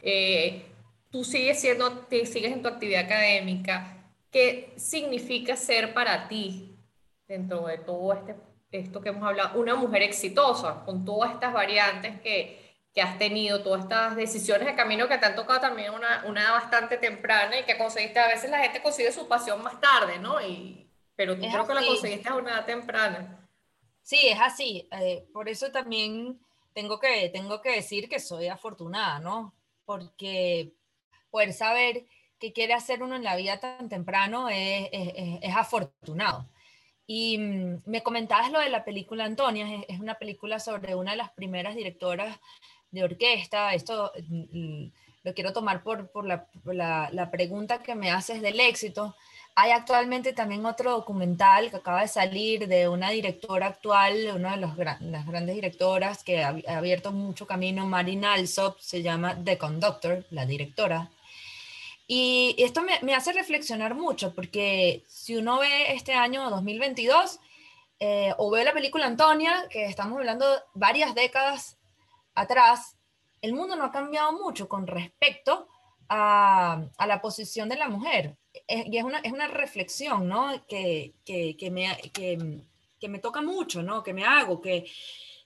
eh, 0.04 0.66
tú 1.10 1.24
sigues 1.24 1.60
siendo, 1.60 1.92
te 1.92 2.26
sigues 2.28 2.52
en 2.52 2.62
tu 2.62 2.68
actividad 2.68 3.06
académica, 3.06 3.98
¿qué 4.30 4.72
significa 4.76 5.56
ser 5.56 5.94
para 5.94 6.28
ti 6.28 6.78
dentro 7.28 7.66
de 7.66 7.80
todo 7.80 8.14
este, 8.14 8.36
esto 8.72 9.02
que 9.02 9.10
hemos 9.10 9.24
hablado, 9.24 9.60
una 9.60 9.74
mujer 9.74 10.04
exitosa, 10.04 10.84
con 10.86 11.04
todas 11.04 11.32
estas 11.32 11.52
variantes 11.52 12.22
que, 12.22 12.65
que 12.96 13.02
has 13.02 13.18
tenido, 13.18 13.62
todas 13.62 13.84
estas 13.84 14.16
decisiones 14.16 14.66
de 14.66 14.76
camino 14.76 15.10
que 15.10 15.18
te 15.18 15.26
han 15.26 15.36
tocado 15.36 15.60
también 15.60 15.94
una, 15.94 16.24
una 16.26 16.54
bastante 16.54 16.98
temprana 16.98 17.60
y 17.60 17.64
que 17.64 17.78
conseguiste, 17.78 18.20
a 18.20 18.30
veces 18.30 18.50
la 18.50 18.60
gente 18.60 18.82
consigue 18.82 19.12
su 19.12 19.28
pasión 19.28 19.62
más 19.62 19.82
tarde, 19.82 20.18
¿no? 20.18 20.42
Y, 20.42 20.90
pero 21.14 21.36
tú 21.36 21.42
creo 21.42 21.68
que 21.68 21.74
la 21.74 21.86
conseguiste 21.86 22.30
a 22.30 22.36
una 22.36 22.52
edad 22.52 22.66
temprana. 22.66 23.50
Sí, 24.02 24.28
es 24.28 24.40
así. 24.40 24.88
Eh, 24.92 25.28
por 25.34 25.50
eso 25.50 25.72
también 25.72 26.40
tengo 26.74 26.98
que, 26.98 27.28
tengo 27.30 27.62
que 27.62 27.74
decir 27.74 28.08
que 28.08 28.20
soy 28.20 28.48
afortunada, 28.48 29.20
¿no? 29.20 29.54
Porque 29.84 30.72
poder 31.30 31.52
saber 31.52 32.06
qué 32.40 32.54
quiere 32.54 32.74
hacer 32.74 33.04
uno 33.04 33.18
en 33.18 33.26
la 33.26 33.36
vida 33.36 33.60
tan 33.60 33.90
temprano 33.90 34.48
es, 34.48 34.88
es, 34.94 35.40
es 35.42 35.56
afortunado. 35.56 36.48
Y 37.08 37.38
mm, 37.38 37.84
me 37.86 38.04
comentabas 38.04 38.52
lo 38.52 38.60
de 38.60 38.70
la 38.70 38.84
película 38.84 39.26
Antonia, 39.26 39.84
es, 39.88 40.00
una 40.00 40.16
película 40.16 40.60
sobre 40.60 40.96
una 40.96 41.12
de 41.12 41.18
las 41.18 41.32
primeras 41.32 41.76
directoras 41.76 42.40
de 42.96 43.04
orquesta. 43.04 43.74
Esto 43.74 44.12
mm, 44.30 44.84
mm, 44.84 44.92
lo 45.24 45.34
quiero 45.34 45.54
tomar 45.54 45.84
por, 45.84 46.08
por, 46.10 46.26
la, 46.26 46.48
la, 46.66 47.10
la 47.12 47.32
pregunta 47.32 47.84
que 47.84 47.96
me 47.96 48.12
haces 48.12 48.42
del 48.42 48.60
éxito 48.60 49.16
Hay 49.56 49.72
actualmente 49.72 50.34
también 50.34 50.66
otro 50.66 50.92
documental 50.92 51.70
que 51.70 51.78
acaba 51.78 52.02
de 52.02 52.08
salir 52.08 52.68
de 52.68 52.88
una 52.88 53.10
directora 53.10 53.68
actual, 53.68 54.32
una 54.36 54.56
de 54.56 54.62
los 54.62 54.78
las 54.78 55.26
grandes 55.26 55.56
directoras 55.56 56.24
que 56.24 56.44
ha, 56.44 56.56
abierto 56.68 57.12
mucho 57.12 57.48
camino, 57.48 57.86
Marin 57.86 58.26
Alsop, 58.26 58.80
se 58.80 59.02
llama 59.02 59.38
The 59.44 59.58
Conductor, 59.58 60.26
la 60.32 60.46
directora. 60.46 61.10
Y, 62.08 62.56
esto 62.60 62.84
me, 62.84 63.00
me, 63.02 63.16
hace 63.16 63.34
reflexionar 63.34 63.96
mucho, 63.96 64.34
porque 64.36 65.04
si 65.08 65.36
uno 65.38 65.60
ve 65.60 65.94
este 65.94 66.14
año 66.14 66.50
2022, 66.52 67.40
eh, 68.00 68.34
o 68.38 68.52
ve 68.52 68.64
la 68.64 68.74
película 68.74 69.06
Antonia, 69.06 69.68
que 69.70 69.86
estamos 69.86 70.18
hablando 70.18 70.46
varias 70.74 71.16
décadas 71.16 71.75
atrás, 72.36 72.96
el 73.42 73.54
mundo 73.54 73.76
no 73.76 73.86
ha 73.86 73.92
cambiado 73.92 74.34
mucho 74.34 74.68
con 74.68 74.88
respecto 74.88 75.68
a, 76.10 76.84
a 76.98 77.08
la 77.08 77.22
posición 77.22 77.70
de 77.70 77.78
la 77.78 77.90
mujer. 77.90 78.38
y 78.68 78.98
es 78.98 79.04
una, 79.04 79.20
es 79.20 79.32
una 79.32 79.48
reflexión, 79.48 80.28
¿no? 80.28 80.66
Que, 80.68 81.14
que, 81.26 81.58
que 81.58 81.72
me, 81.72 81.98
que, 82.14 82.62
que, 83.00 83.10
me 83.10 83.20
toca 83.20 83.42
mucho, 83.42 83.82
¿no? 83.84 84.04
Que 84.04 84.14
me 84.14 84.26
hago, 84.26 84.62
que, 84.62 84.90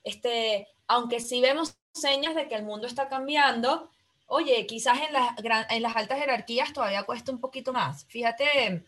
este, 0.04 0.68
aunque 0.86 1.20
sí 1.20 1.40
vemos 1.40 1.76
señas 1.92 2.34
de 2.34 2.48
que 2.48 2.54
el 2.54 2.64
mundo 2.64 2.86
está 2.86 3.08
cambiando, 3.08 3.90
oye, 4.26 4.66
quizás 4.66 4.98
en 5.00 5.12
las, 5.12 5.34
en 5.70 5.82
las 5.82 5.96
altas 5.96 6.18
jerarquías 6.18 6.72
todavía 6.72 7.02
cuesta 7.02 7.32
un 7.32 7.40
poquito 7.40 7.72
más. 7.72 8.04
Fíjate, 8.06 8.84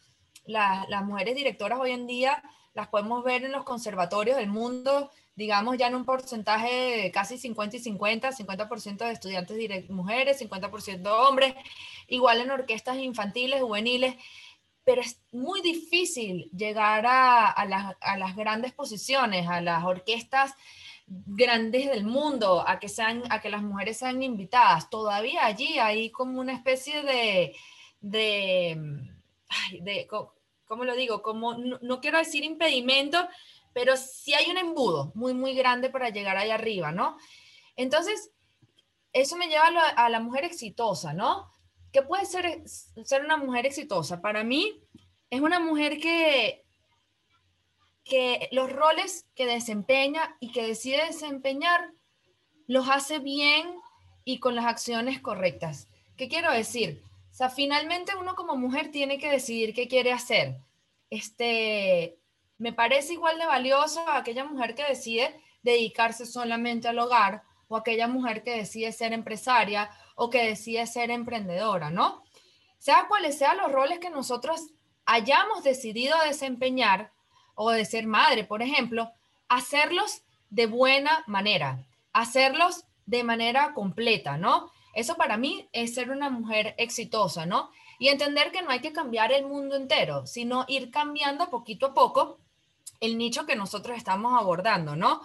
las 0.47 1.05
mujeres 1.05 1.35
directoras 1.35 1.79
hoy 1.81 1.91
en 1.93 2.07
día 2.07 2.43
las 2.75 2.89
podemos 2.89 3.23
ver 3.25 3.45
en 3.45 3.53
los 3.53 3.65
conservatorios 3.65 4.37
del 4.37 4.49
mundo, 4.49 5.11
digamos 5.35 5.79
ya 5.79 5.87
en 5.87 5.95
un 5.95 6.05
porcentaje 6.05 7.03
de 7.03 7.11
casi 7.11 7.39
50 7.39 7.77
y 7.77 7.81
50, 7.81 8.33
50% 8.33 8.97
de 8.99 9.13
estudiantes 9.13 9.91
mujeres, 9.91 10.41
50% 10.41 11.07
hombres, 11.07 11.55
igual 12.09 12.41
en 12.41 12.51
orquestas 12.51 12.99
infantiles, 12.99 13.63
juveniles, 13.63 14.17
pero 14.85 15.01
es 15.01 15.21
muy 15.31 15.61
difícil 15.61 16.51
llegar 16.57 17.07
a, 17.07 17.49
a, 17.49 17.65
las, 17.67 17.97
a 18.01 18.17
las 18.19 18.35
grandes 18.37 18.73
posiciones, 18.73 19.49
a 19.49 19.61
las 19.61 19.85
orquestas 19.85 20.55
grandes 21.07 21.89
del 21.91 22.05
mundo, 22.05 22.65
a 22.67 22.79
que, 22.79 22.89
sean, 22.89 23.23
a 23.31 23.41
que 23.41 23.51
las 23.51 23.63
mujeres 23.63 23.99
sean 23.99 24.23
invitadas. 24.23 24.91
Todavía 24.91 25.45
allí 25.45 25.79
hay 25.79 26.11
como 26.11 26.41
una 26.41 26.53
especie 26.53 27.03
de, 27.03 27.55
de, 28.01 28.79
de 29.81 30.09
¿cómo 30.65 30.85
lo 30.85 30.97
digo? 30.97 31.23
Como, 31.23 31.55
no, 31.55 32.01
quiero 32.01 32.19
decir 32.19 32.45
impedimento, 32.45 33.29
pero 33.73 33.97
sí 33.97 34.35
hay 34.35 34.51
un 34.51 34.59
embudo 34.59 35.13
muy, 35.15 35.35
muy 35.35 35.55
grande 35.55 35.91
para 35.91 36.11
llegar 36.11 36.37
allá 36.37 36.55
arriba, 36.55 36.93
¿no? 36.93 37.17
Entonces, 37.77 38.31
eso 39.13 39.37
me 39.37 39.49
lleva 39.49 39.67
a 39.97 40.09
la, 40.09 40.21
mujer 40.21 40.45
exitosa, 40.45 41.13
¿no? 41.13 41.51
¿Qué 41.93 42.03
puede 42.03 42.25
ser 42.25 42.63
ser 43.05 43.25
una 43.25 43.37
mujer 43.37 43.67
exitosa? 43.67 44.21
Para 44.21 44.45
mí, 44.45 44.83
es 45.31 45.41
una 45.41 45.61
mujer 45.61 45.99
que, 45.99 46.65
que 48.05 48.49
los 48.53 48.73
roles 48.73 49.27
que 49.35 49.47
desempeña 49.47 50.37
y 50.41 50.53
que 50.53 50.67
decide 50.67 51.05
desempeñar 51.07 51.93
los 52.67 52.89
hace 52.89 53.19
bien 53.19 53.75
y 54.25 54.39
con 54.39 54.55
las 54.55 54.67
acciones 54.67 55.21
correctas. 55.21 55.89
¿Qué 56.17 56.29
quiero 56.29 56.51
decir? 56.53 57.03
O 57.31 57.35
sea, 57.35 57.49
finalmente 57.51 58.13
uno 58.17 58.35
como 58.35 58.57
mujer 58.57 58.91
tiene 58.91 59.19
que 59.19 59.31
decidir 59.31 59.75
qué 59.75 59.89
quiere 59.89 60.13
hacer. 60.13 60.59
Este, 61.11 62.19
me 62.63 62.73
parece 62.73 63.15
igual 63.15 63.39
de 63.39 63.47
valioso 63.47 64.09
a 64.09 64.19
aquella 64.19 64.45
mujer 64.45 64.77
que 64.77 64.85
decide 64.85 65.35
dedicarse 65.65 66.27
solamente 66.27 66.87
al 66.87 67.01
hogar 67.01 67.43
o 67.67 67.77
aquella 67.77 68.07
mujer 68.07 68.45
que 68.45 68.57
decide 68.57 68.93
ser 68.93 69.13
empresaria 69.13 69.91
o 70.15 70.31
que 70.31 70.47
decide 70.47 70.87
ser 70.87 71.11
emprendedora, 71.11 71.91
¿no? 71.91 72.23
Sea 72.79 73.07
cuales 73.09 73.37
sean 73.37 73.57
los 73.57 73.73
roles 73.73 73.99
que 73.99 74.11
nosotros 74.11 74.69
hayamos 75.07 75.65
decidido 75.65 76.17
desempeñar 76.25 77.11
o 77.57 77.73
de 77.73 77.85
ser 77.85 78.07
madre, 78.07 78.45
por 78.45 78.63
ejemplo, 78.63 79.11
hacerlos 79.49 80.23
de 80.49 80.67
buena 80.67 81.25
manera, 81.27 81.85
hacerlos 82.13 82.85
de 83.07 83.25
manera 83.25 83.75
completa, 83.75 84.37
¿no? 84.37 84.71
Eso 84.95 85.17
para 85.17 85.37
mí 85.37 85.69
es 85.73 85.97
ser 85.97 86.13
una 86.13 86.31
mujer 86.31 86.77
exitosa, 86.79 87.45
¿no? 87.45 87.71
Y 87.99 88.07
entender 88.07 88.53
que 88.53 88.63
no 88.63 88.71
hay 88.71 88.79
que 88.79 88.93
cambiar 88.93 89.33
el 89.33 89.47
mundo 89.47 89.75
entero, 89.75 90.29
sino 90.29 90.65
ir 90.69 90.93
cambiando 90.93 91.51
poquito 91.51 91.87
a 91.87 91.95
poco 91.95 92.39
el 93.03 93.19
nicho 93.19 93.45
que 93.45 93.57
nosotros 93.57 93.97
estamos 93.97 94.33
abordando, 94.41 94.97
¿no? 94.97 95.21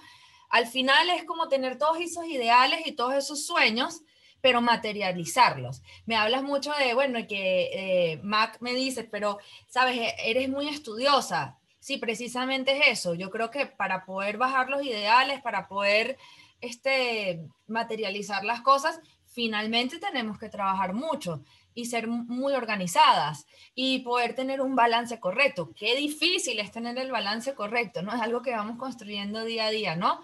Al 0.50 0.66
final 0.66 1.10
es 1.12 1.24
como 1.24 1.48
tener 1.48 1.78
todos 1.78 2.00
esos 2.00 2.26
ideales 2.26 2.86
y 2.86 2.94
todos 2.94 3.14
esos 3.14 3.46
sueños, 3.46 4.02
pero 4.42 4.62
materializarlos. 4.62 5.82
Me 6.06 6.16
hablas 6.16 6.44
mucho 6.44 6.72
de, 6.74 6.94
bueno, 6.94 7.20
que 7.28 7.70
eh, 7.74 8.20
Mac 8.24 8.58
me 8.62 8.74
dice, 8.74 9.04
pero, 9.04 9.38
sabes, 9.68 9.98
e-, 9.98 10.16
eres 10.26 10.50
muy 10.50 10.68
estudiosa. 10.68 11.58
Sí, 11.80 11.98
precisamente 11.98 12.78
es 12.78 13.00
eso. 13.00 13.14
Yo 13.14 13.30
creo 13.30 13.52
que 13.52 13.68
para 13.68 14.06
poder 14.06 14.38
bajar 14.38 14.70
los 14.70 14.84
ideales, 14.84 15.42
para 15.42 15.68
poder 15.68 16.18
este, 16.62 17.46
materializar 17.68 18.44
las 18.44 18.62
cosas, 18.62 19.00
finalmente 19.26 20.00
tenemos 20.00 20.40
que 20.40 20.50
trabajar 20.50 20.94
mucho 20.94 21.44
y 21.78 21.86
ser 21.86 22.08
muy 22.08 22.54
organizadas 22.54 23.46
y 23.76 24.00
poder 24.00 24.34
tener 24.34 24.62
un 24.62 24.76
balance 24.76 25.20
correcto. 25.20 25.70
Qué 25.76 25.96
difícil 25.96 26.60
es 26.60 26.72
tener 26.72 26.98
el 26.98 27.12
balance 27.12 27.54
correcto, 27.54 28.02
¿no? 28.02 28.16
Es 28.16 28.20
algo 28.20 28.42
que 28.42 28.50
vamos 28.50 28.80
construyendo 28.80 29.46
día 29.46 29.68
a 29.68 29.70
día, 29.70 29.96
¿no? 29.96 30.20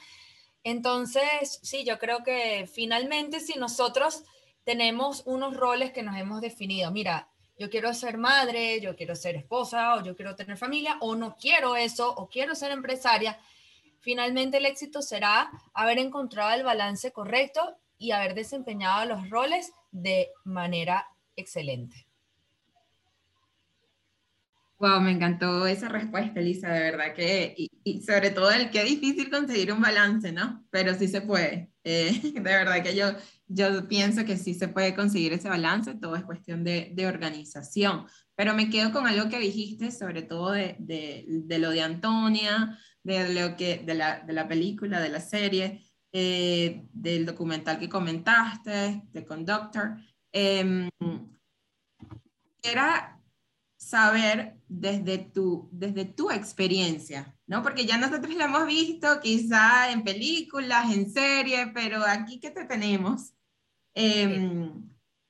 Entonces, 0.63 1.59
sí, 1.61 1.83
yo 1.85 1.99
creo 1.99 2.23
que 2.23 2.67
finalmente 2.73 3.39
si 3.39 3.59
nosotros 3.59 4.23
tenemos 4.63 5.21
unos 5.27 5.55
roles 5.55 5.91
que 5.91 6.01
nos 6.01 6.17
hemos 6.17 6.41
definido, 6.41 6.89
mira, 6.89 7.29
yo 7.59 7.69
quiero 7.69 7.93
ser 7.93 8.17
madre, 8.17 8.81
yo 8.81 8.95
quiero 8.95 9.15
ser 9.15 9.35
esposa, 9.35 9.93
o 9.93 10.03
yo 10.03 10.15
quiero 10.15 10.35
tener 10.35 10.57
familia, 10.57 10.97
o 11.01 11.13
no 11.13 11.35
quiero 11.35 11.75
eso, 11.75 12.15
o 12.15 12.29
quiero 12.29 12.55
ser 12.55 12.71
empresaria, 12.71 13.37
finalmente 13.99 14.57
el 14.57 14.65
éxito 14.65 15.03
será 15.03 15.51
haber 15.75 15.99
encontrado 15.99 16.49
el 16.55 16.63
balance 16.63 17.11
correcto 17.11 17.77
y 17.99 18.09
haber 18.09 18.33
desempeñado 18.33 19.05
los 19.05 19.29
roles 19.29 19.71
de 19.91 20.31
manera 20.45 21.12
excelente. 21.35 22.07
Wow, 24.79 24.99
me 24.99 25.11
encantó 25.11 25.65
esa 25.65 25.87
respuesta, 25.87 26.41
Elisa, 26.41 26.67
de 26.67 26.79
verdad 26.81 27.13
que, 27.15 27.55
y, 27.55 28.01
sobre 28.01 28.31
todo 28.31 28.51
el 28.51 28.69
que 28.69 28.83
difícil 28.83 29.29
conseguir 29.29 29.71
un 29.71 29.81
balance, 29.81 30.33
¿no? 30.33 30.65
Pero 30.71 30.93
sí 30.93 31.07
se 31.07 31.21
puede. 31.21 31.71
Eh, 31.85 32.11
de 32.33 32.41
verdad 32.41 32.83
que 32.83 32.93
yo, 32.93 33.05
yo 33.47 33.87
pienso 33.87 34.25
que 34.25 34.35
sí 34.35 34.53
se 34.53 34.67
puede 34.67 34.93
conseguir 34.93 35.31
ese 35.31 35.47
balance, 35.47 35.95
todo 35.95 36.17
es 36.17 36.25
cuestión 36.25 36.65
de, 36.65 36.91
de 36.93 37.07
organización. 37.07 38.07
Pero 38.35 38.55
me 38.55 38.69
quedo 38.69 38.91
con 38.91 39.07
algo 39.07 39.29
que 39.29 39.39
dijiste, 39.39 39.89
sobre 39.89 40.23
todo 40.23 40.51
de, 40.51 40.75
de, 40.79 41.23
de 41.27 41.59
lo 41.59 41.69
de 41.69 41.81
Antonia, 41.81 42.77
de 43.03 43.33
lo 43.33 43.55
que, 43.55 43.83
de 43.85 43.93
la, 43.93 44.19
de 44.19 44.33
la 44.33 44.49
película, 44.49 44.99
de 44.99 45.09
la 45.09 45.21
serie, 45.21 45.81
eh, 46.11 46.85
del 46.91 47.25
documental 47.25 47.79
que 47.79 47.89
comentaste, 47.89 49.03
de 49.11 49.25
Conductor, 49.25 49.97
eh, 50.33 50.89
era 52.61 53.21
saber 53.77 54.57
desde 54.67 55.19
tu, 55.19 55.69
desde 55.71 56.05
tu 56.05 56.31
experiencia, 56.31 57.37
¿no? 57.47 57.63
Porque 57.63 57.85
ya 57.85 57.97
nosotros 57.97 58.33
lo 58.33 58.43
hemos 58.43 58.65
visto 58.65 59.19
quizá 59.21 59.91
en 59.91 60.03
películas, 60.03 60.93
en 60.93 61.11
series, 61.11 61.67
pero 61.73 62.03
aquí 62.05 62.39
que 62.39 62.51
te 62.51 62.65
tenemos 62.65 63.33
eh, 63.93 64.71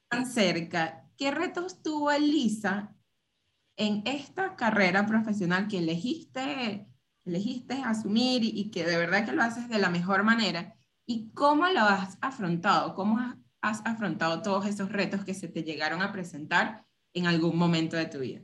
tan 0.07 0.25
cerca, 0.25 1.10
¿qué 1.17 1.31
retos 1.31 1.81
tuvo 1.83 2.12
Elisa 2.12 2.95
en 3.75 4.03
esta 4.05 4.55
carrera 4.55 5.05
profesional 5.05 5.67
que 5.67 5.79
elegiste 5.79 6.88
elegiste 7.25 7.75
asumir 7.75 8.43
y, 8.43 8.69
que 8.69 8.86
de 8.86 8.98
verdad 8.98 9.25
que 9.25 9.31
lo 9.31 9.43
haces 9.43 9.69
de 9.69 9.79
la 9.79 9.89
mejor 9.89 10.24
manera. 10.24 10.75
¿Y 11.05 11.31
cómo 11.31 11.67
lo 11.67 11.81
has 11.81 12.17
afrontado? 12.22 12.95
¿Cómo 12.95 13.19
has, 13.19 13.36
afrontado 13.63 14.41
todos 14.41 14.65
esos 14.65 14.91
retos 14.91 15.24
que 15.24 15.34
se 15.34 15.48
te 15.48 15.63
llegaron 15.63 16.01
a 16.01 16.12
presentar 16.12 16.86
en 17.13 17.27
algún 17.27 17.58
momento 17.58 17.96
de 17.96 18.05
tu 18.05 18.20
vida? 18.20 18.41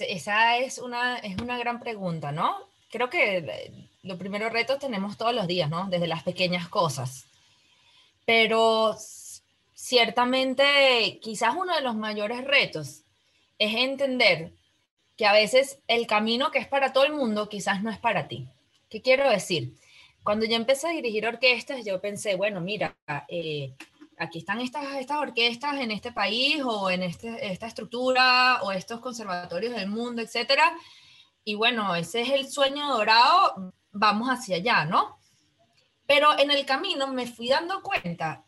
esa 0.00 0.56
es 0.58 0.78
una, 0.78 1.18
es 1.18 1.40
una 1.40 1.58
gran 1.58 1.80
pregunta, 1.80 2.32
¿no? 2.32 2.56
Creo 2.90 3.10
que 3.10 3.38
eh, 3.38 3.88
los 4.02 4.18
primeros 4.18 4.52
retos 4.52 4.78
tenemos 4.78 5.16
todos 5.16 5.34
los 5.34 5.46
días, 5.46 5.68
¿no? 5.68 5.88
Desde 5.88 6.06
las 6.06 6.22
pequeñas 6.22 6.68
cosas. 6.68 7.26
Pero 8.24 8.96
ciertamente, 9.74 11.18
quizás 11.20 11.54
uno 11.56 11.74
de 11.74 11.82
los 11.82 11.96
mayores 11.96 12.44
retos 12.44 13.02
es 13.58 13.74
entender 13.74 14.52
que 15.16 15.26
a 15.26 15.32
veces 15.32 15.78
el 15.86 16.06
camino 16.06 16.50
que 16.50 16.58
es 16.58 16.66
para 16.66 16.92
todo 16.92 17.04
el 17.04 17.12
mundo 17.12 17.48
quizás 17.48 17.82
no 17.82 17.90
es 17.90 17.98
para 17.98 18.28
ti. 18.28 18.48
¿Qué 18.88 19.02
quiero 19.02 19.28
decir? 19.28 19.74
Cuando 20.24 20.46
yo 20.46 20.56
empecé 20.56 20.88
a 20.88 20.92
dirigir 20.92 21.26
orquestas, 21.26 21.84
yo 21.84 22.00
pensé, 22.00 22.34
bueno, 22.34 22.62
mira, 22.62 22.96
eh, 23.28 23.74
aquí 24.16 24.38
están 24.38 24.62
estas, 24.62 24.94
estas 24.94 25.18
orquestas 25.18 25.78
en 25.78 25.90
este 25.90 26.12
país 26.12 26.62
o 26.64 26.90
en 26.90 27.02
este, 27.02 27.52
esta 27.52 27.66
estructura 27.66 28.62
o 28.62 28.72
estos 28.72 29.00
conservatorios 29.00 29.74
del 29.74 29.88
mundo, 29.88 30.22
etcétera. 30.22 30.74
Y 31.44 31.56
bueno, 31.56 31.94
ese 31.94 32.22
es 32.22 32.30
el 32.30 32.50
sueño 32.50 32.88
dorado, 32.88 33.74
vamos 33.92 34.30
hacia 34.30 34.56
allá, 34.56 34.86
¿no? 34.86 35.18
Pero 36.06 36.38
en 36.38 36.50
el 36.50 36.64
camino 36.64 37.12
me 37.12 37.26
fui 37.26 37.48
dando 37.48 37.82
cuenta 37.82 38.46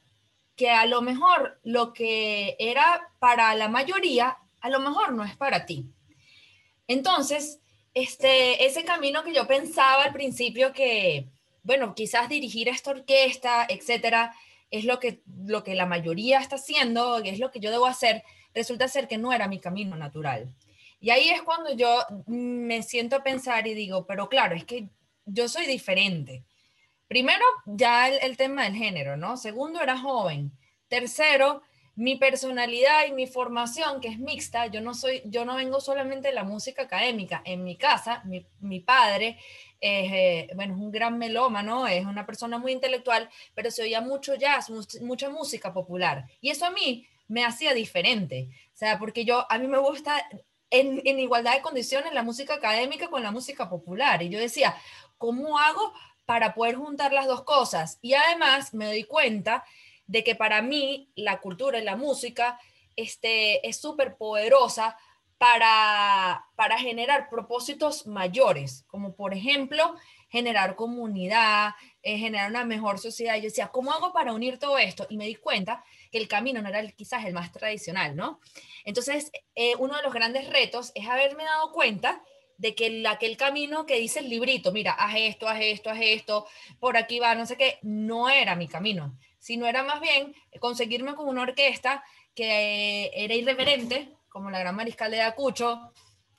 que 0.56 0.70
a 0.70 0.86
lo 0.86 1.02
mejor 1.02 1.60
lo 1.62 1.92
que 1.92 2.56
era 2.58 3.12
para 3.18 3.54
la 3.54 3.68
mayoría 3.68 4.38
a 4.62 4.70
lo 4.70 4.80
mejor 4.80 5.12
no 5.12 5.24
es 5.24 5.36
para 5.36 5.66
ti. 5.66 5.92
Entonces, 6.88 7.60
este, 7.92 8.64
ese 8.64 8.84
camino 8.84 9.22
que 9.22 9.34
yo 9.34 9.46
pensaba 9.46 10.04
al 10.04 10.12
principio 10.14 10.72
que, 10.72 11.28
bueno, 11.66 11.96
quizás 11.96 12.28
dirigir 12.28 12.68
esta 12.68 12.92
orquesta, 12.92 13.66
etcétera, 13.68 14.32
es 14.70 14.84
lo 14.84 15.00
que, 15.00 15.20
lo 15.46 15.64
que 15.64 15.74
la 15.74 15.84
mayoría 15.84 16.38
está 16.38 16.56
haciendo, 16.56 17.18
es 17.18 17.40
lo 17.40 17.50
que 17.50 17.58
yo 17.58 17.72
debo 17.72 17.86
hacer, 17.86 18.22
resulta 18.54 18.86
ser 18.86 19.08
que 19.08 19.18
no 19.18 19.32
era 19.32 19.48
mi 19.48 19.58
camino 19.58 19.96
natural. 19.96 20.54
Y 21.00 21.10
ahí 21.10 21.28
es 21.28 21.42
cuando 21.42 21.74
yo 21.74 21.98
me 22.26 22.84
siento 22.84 23.16
a 23.16 23.24
pensar 23.24 23.66
y 23.66 23.74
digo, 23.74 24.06
pero 24.06 24.28
claro, 24.28 24.54
es 24.54 24.64
que 24.64 24.88
yo 25.24 25.48
soy 25.48 25.66
diferente. 25.66 26.44
Primero, 27.08 27.44
ya 27.66 28.08
el, 28.08 28.36
tema 28.36 28.62
del 28.62 28.74
género, 28.74 29.16
¿no? 29.16 29.36
Segundo, 29.36 29.82
era 29.82 29.98
joven. 29.98 30.52
Tercero, 30.86 31.62
mi 31.96 32.16
personalidad 32.16 33.06
y 33.08 33.12
mi 33.12 33.26
formación, 33.26 34.00
que 34.00 34.08
es 34.08 34.18
mixta, 34.18 34.66
yo 34.66 34.82
no 34.82 34.94
soy, 34.94 35.22
yo 35.24 35.44
no 35.44 35.56
vengo 35.56 35.80
solamente 35.80 36.28
de 36.28 36.34
la 36.34 36.44
música 36.44 36.82
académica. 36.82 37.42
En 37.44 37.64
mi 37.64 37.76
casa, 37.76 38.22
mi, 38.60 38.80
padre 38.80 39.38
es, 39.80 40.12
eh, 40.12 40.50
bueno, 40.54 40.74
es 40.74 40.80
un 40.80 40.90
gran 40.90 41.18
melómano, 41.18 41.86
es 41.86 42.04
una 42.04 42.26
persona 42.26 42.58
muy 42.58 42.72
intelectual, 42.72 43.28
pero 43.54 43.70
se 43.70 43.82
oía 43.82 44.00
mucho 44.00 44.34
jazz, 44.34 44.70
mucha 45.00 45.28
música 45.30 45.72
popular. 45.72 46.26
Y 46.40 46.50
eso 46.50 46.66
a 46.66 46.70
mí 46.70 47.06
me 47.28 47.44
hacía 47.44 47.74
diferente. 47.74 48.48
O 48.74 48.76
sea, 48.76 48.98
porque 48.98 49.24
yo, 49.24 49.46
a 49.50 49.58
mí 49.58 49.66
me 49.66 49.78
gusta 49.78 50.22
en, 50.70 51.18
igualdad 51.18 51.54
de 51.54 51.62
condiciones 51.62 52.12
la 52.12 52.22
música 52.22 52.54
académica 52.54 53.08
con 53.08 53.22
la 53.22 53.30
música 53.30 53.68
popular. 53.68 54.22
Y 54.22 54.28
yo 54.28 54.38
decía, 54.38 54.76
¿cómo 55.18 55.58
hago 55.58 55.92
para 56.24 56.54
poder 56.54 56.76
juntar 56.76 57.12
las 57.12 57.26
dos 57.26 57.44
cosas? 57.44 57.98
Y 58.02 58.14
además 58.14 58.74
me 58.74 58.86
doy 58.86 59.04
cuenta 59.04 59.64
de 60.06 60.22
que 60.24 60.34
para 60.34 60.62
mí 60.62 61.10
la 61.16 61.40
cultura 61.40 61.78
y 61.78 61.84
la 61.84 61.96
música 61.96 62.58
este, 62.94 63.66
es 63.66 63.80
súper 63.80 64.16
poderosa 64.16 64.96
para, 65.38 66.46
para 66.54 66.78
generar 66.78 67.28
propósitos 67.28 68.06
mayores, 68.06 68.84
como 68.86 69.14
por 69.14 69.34
ejemplo 69.34 69.94
generar 70.28 70.76
comunidad, 70.76 71.74
eh, 72.02 72.18
generar 72.18 72.50
una 72.50 72.64
mejor 72.64 72.98
sociedad. 72.98 73.36
Yo 73.36 73.42
decía, 73.42 73.68
¿cómo 73.68 73.92
hago 73.92 74.12
para 74.12 74.32
unir 74.32 74.58
todo 74.58 74.78
esto? 74.78 75.06
Y 75.08 75.16
me 75.16 75.26
di 75.26 75.36
cuenta 75.36 75.84
que 76.10 76.18
el 76.18 76.28
camino 76.28 76.62
no 76.62 76.68
era 76.68 76.86
quizás 76.92 77.24
el 77.24 77.34
más 77.34 77.52
tradicional, 77.52 78.16
¿no? 78.16 78.40
Entonces, 78.84 79.30
eh, 79.54 79.74
uno 79.78 79.96
de 79.96 80.02
los 80.02 80.12
grandes 80.12 80.48
retos 80.48 80.92
es 80.94 81.06
haberme 81.08 81.44
dado 81.44 81.72
cuenta 81.72 82.22
de 82.58 82.74
que 82.74 83.04
aquel 83.06 83.36
camino 83.36 83.84
que 83.84 83.98
dice 83.98 84.20
el 84.20 84.30
librito, 84.30 84.72
mira, 84.72 84.92
haz 84.92 85.14
esto, 85.16 85.48
haz 85.48 85.58
esto, 85.60 85.90
haz 85.90 85.98
esto, 86.00 86.46
por 86.80 86.96
aquí 86.96 87.18
va, 87.18 87.34
no 87.34 87.44
sé 87.44 87.56
qué, 87.58 87.78
no 87.82 88.30
era 88.30 88.56
mi 88.56 88.66
camino, 88.66 89.18
sino 89.38 89.66
era 89.66 89.82
más 89.82 90.00
bien 90.00 90.34
conseguirme 90.58 91.14
con 91.14 91.28
una 91.28 91.42
orquesta 91.42 92.02
que 92.34 93.10
era 93.14 93.34
irreverente, 93.34 94.15
como 94.36 94.50
la 94.50 94.58
Gran 94.58 94.76
Mariscal 94.76 95.10
de 95.10 95.22
Acucho, 95.22 95.94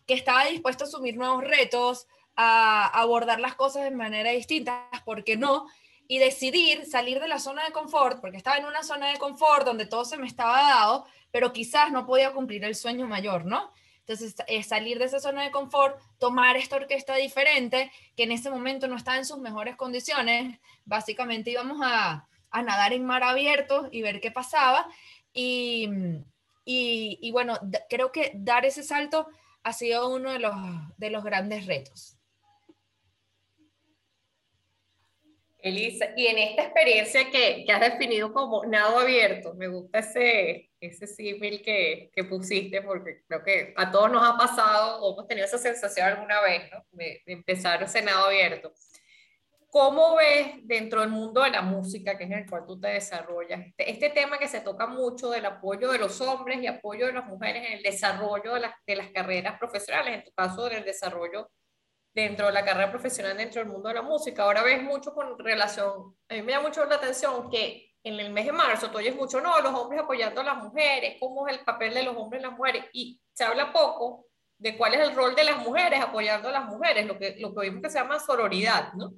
que 0.06 0.14
estaba 0.14 0.46
dispuesto 0.46 0.84
a 0.84 0.88
asumir 0.88 1.18
nuevos 1.18 1.44
retos, 1.44 2.06
a 2.36 2.86
abordar 2.86 3.40
las 3.40 3.56
cosas 3.56 3.86
de 3.86 3.90
manera 3.90 4.30
distinta, 4.30 4.88
¿por 5.04 5.24
qué 5.24 5.36
no? 5.36 5.66
Y 6.08 6.20
decidir 6.20 6.86
salir 6.86 7.20
de 7.20 7.28
la 7.28 7.40
zona 7.40 7.66
de 7.66 7.72
confort, 7.72 8.22
porque 8.22 8.38
estaba 8.38 8.58
en 8.58 8.66
una 8.66 8.84
zona 8.84 9.12
de 9.12 9.18
confort 9.18 9.66
donde 9.66 9.88
todo 9.88 10.06
se 10.06 10.18
me 10.18 10.28
estaba 10.28 10.62
dado, 10.62 11.08
pero 11.32 11.52
quizás 11.54 11.92
no 11.92 12.06
podía 12.06 12.34
cumplir 12.34 12.64
el 12.66 12.76
sueño 12.76 13.08
mayor, 13.08 13.46
¿no? 13.46 13.72
Entonces, 14.02 14.36
es 14.46 14.68
salir 14.68 15.00
de 15.00 15.06
esa 15.06 15.20
zona 15.20 15.42
de 15.42 15.50
confort, 15.50 16.00
tomar 16.20 16.56
esta 16.56 16.76
orquesta 16.76 17.16
diferente, 17.16 17.92
que 18.16 18.24
en 18.26 18.32
ese 18.32 18.52
momento 18.52 18.88
no 18.88 18.96
está 18.96 19.18
en 19.18 19.26
sus 19.26 19.40
mejores 19.40 19.76
condiciones. 19.76 20.60
Básicamente 20.86 21.50
íbamos 21.50 21.80
a, 21.82 22.28
a 22.52 22.62
nadar 22.62 22.94
en 22.94 23.06
mar 23.06 23.24
abierto 23.24 23.90
y 23.92 24.04
ver 24.04 24.22
qué 24.22 24.30
pasaba. 24.30 24.88
Y, 25.34 25.90
y, 26.70 27.32
bueno, 27.32 27.58
creo 27.90 28.12
que 28.12 28.32
dar 28.36 28.66
ese 28.66 28.84
salto 28.84 29.28
ha 29.64 29.72
sido 29.72 30.10
uno 30.10 30.32
de 30.34 30.40
los, 30.40 30.56
de 30.98 31.10
los 31.10 31.24
grandes 31.24 31.66
retos. 31.66 32.18
Elisa, 35.60 36.10
y 36.16 36.28
en 36.28 36.38
esta 36.38 36.64
experiencia 36.64 37.32
que, 37.32 37.64
que, 37.66 37.72
has 37.72 37.82
definido 37.82 38.32
como 38.32 38.66
nado 38.66 39.00
abierto, 39.00 39.54
me 39.56 39.68
gusta 39.68 40.00
ese, 40.00 40.70
ese 40.80 41.08
símil 41.08 41.62
que, 41.62 42.12
que, 42.14 42.24
pusiste, 42.26 42.82
porque 42.82 43.24
creo 43.28 43.44
que 43.44 43.74
a 43.76 43.92
todos 43.92 44.12
nos 44.12 44.24
ha 44.24 44.38
pasado 44.38 45.02
o 45.02 45.14
hemos 45.14 45.28
tenido 45.28 45.46
esa 45.46 45.58
sensación 45.58 46.08
alguna 46.08 46.42
vez, 46.42 46.70
¿no? 46.72 46.86
de, 46.92 47.22
empezar 47.26 47.82
ese 47.82 48.02
nado 48.02 48.28
abierto. 48.28 48.74
¿Cómo 49.70 50.16
ves 50.16 50.56
dentro 50.64 51.02
del 51.02 51.10
mundo 51.10 51.42
de 51.42 51.50
la 51.50 51.62
música, 51.62 52.18
que 52.18 52.24
es 52.24 52.32
en 52.32 52.38
el 52.40 52.50
cual 52.50 52.66
tú 52.66 52.80
te 52.80 52.88
desarrollas, 52.88 53.60
este, 53.66 53.92
este 53.92 54.10
tema 54.10 54.38
que 54.38 54.48
se 54.48 54.62
toca 54.62 54.88
mucho 54.88 55.30
del 55.30 55.46
apoyo 55.46 55.92
de 55.92 56.00
los 56.00 56.20
hombres 56.22 56.62
y 56.62 56.68
apoyo 56.68 57.06
de 57.06 57.14
las 57.14 57.26
mujeres 57.26 57.66
en 57.68 57.74
el 57.74 57.84
desarrollo 57.84 58.54
de 58.54 58.62
las, 58.62 58.74
de 58.86 58.96
las 58.96 59.12
carreras 59.12 59.60
profesionales, 59.60 60.16
en 60.16 60.24
tu 60.24 60.32
caso, 60.32 60.72
en 60.72 60.78
el 60.78 60.86
desarrollo 60.86 61.50
dentro 62.14 62.48
de 62.48 62.54
la 62.54 62.66
carrera 62.66 62.90
profesional, 62.90 63.38
dentro 63.38 63.62
del 63.62 63.70
mundo 63.70 63.90
de 63.90 63.96
la 63.96 64.02
música. 64.02 64.44
Ahora 64.44 64.64
ves 64.64 64.82
mucho 64.82 65.14
con 65.14 65.38
relación, 65.38 66.16
a 66.30 66.34
mí 66.34 66.42
me 66.42 66.54
da 66.54 66.62
mucho 66.62 66.84
la 66.86 66.96
atención 66.96 67.50
que 67.50 67.94
en 68.04 68.20
el 68.20 68.32
mes 68.32 68.46
de 68.46 68.54
marzo 68.54 68.90
tú 68.90 68.98
oyes 68.98 69.16
mucho, 69.16 69.42
no, 69.42 69.60
los 69.60 69.74
hombres 69.74 70.02
apoyando 70.02 70.42
a 70.42 70.46
las 70.46 70.58
mujeres, 70.58 71.18
cómo 71.20 71.48
es 71.48 71.58
el 71.58 71.64
papel 71.66 71.94
de 71.94 72.04
los 72.04 72.16
hombres 72.16 72.42
y 72.42 72.46
las 72.46 72.58
mujeres, 72.58 72.86
y 72.94 73.22
se 73.34 73.44
habla 73.44 73.72
poco 73.72 74.28
de 74.58 74.78
cuál 74.78 74.96
es 74.96 75.02
el 75.02 75.16
rol 75.16 75.36
de 75.36 75.44
las 75.44 75.60
mujeres 75.60 76.00
apoyando 76.02 76.50
a 76.50 76.54
las 76.54 76.66
mujeres, 76.66 77.06
lo 77.06 77.20
que, 77.20 77.36
lo 77.38 77.54
que 77.54 77.60
oímos 77.60 77.84
que 77.84 77.90
se 77.90 78.00
llama 78.00 78.20
sororidad, 78.20 78.94
¿no? 78.94 79.12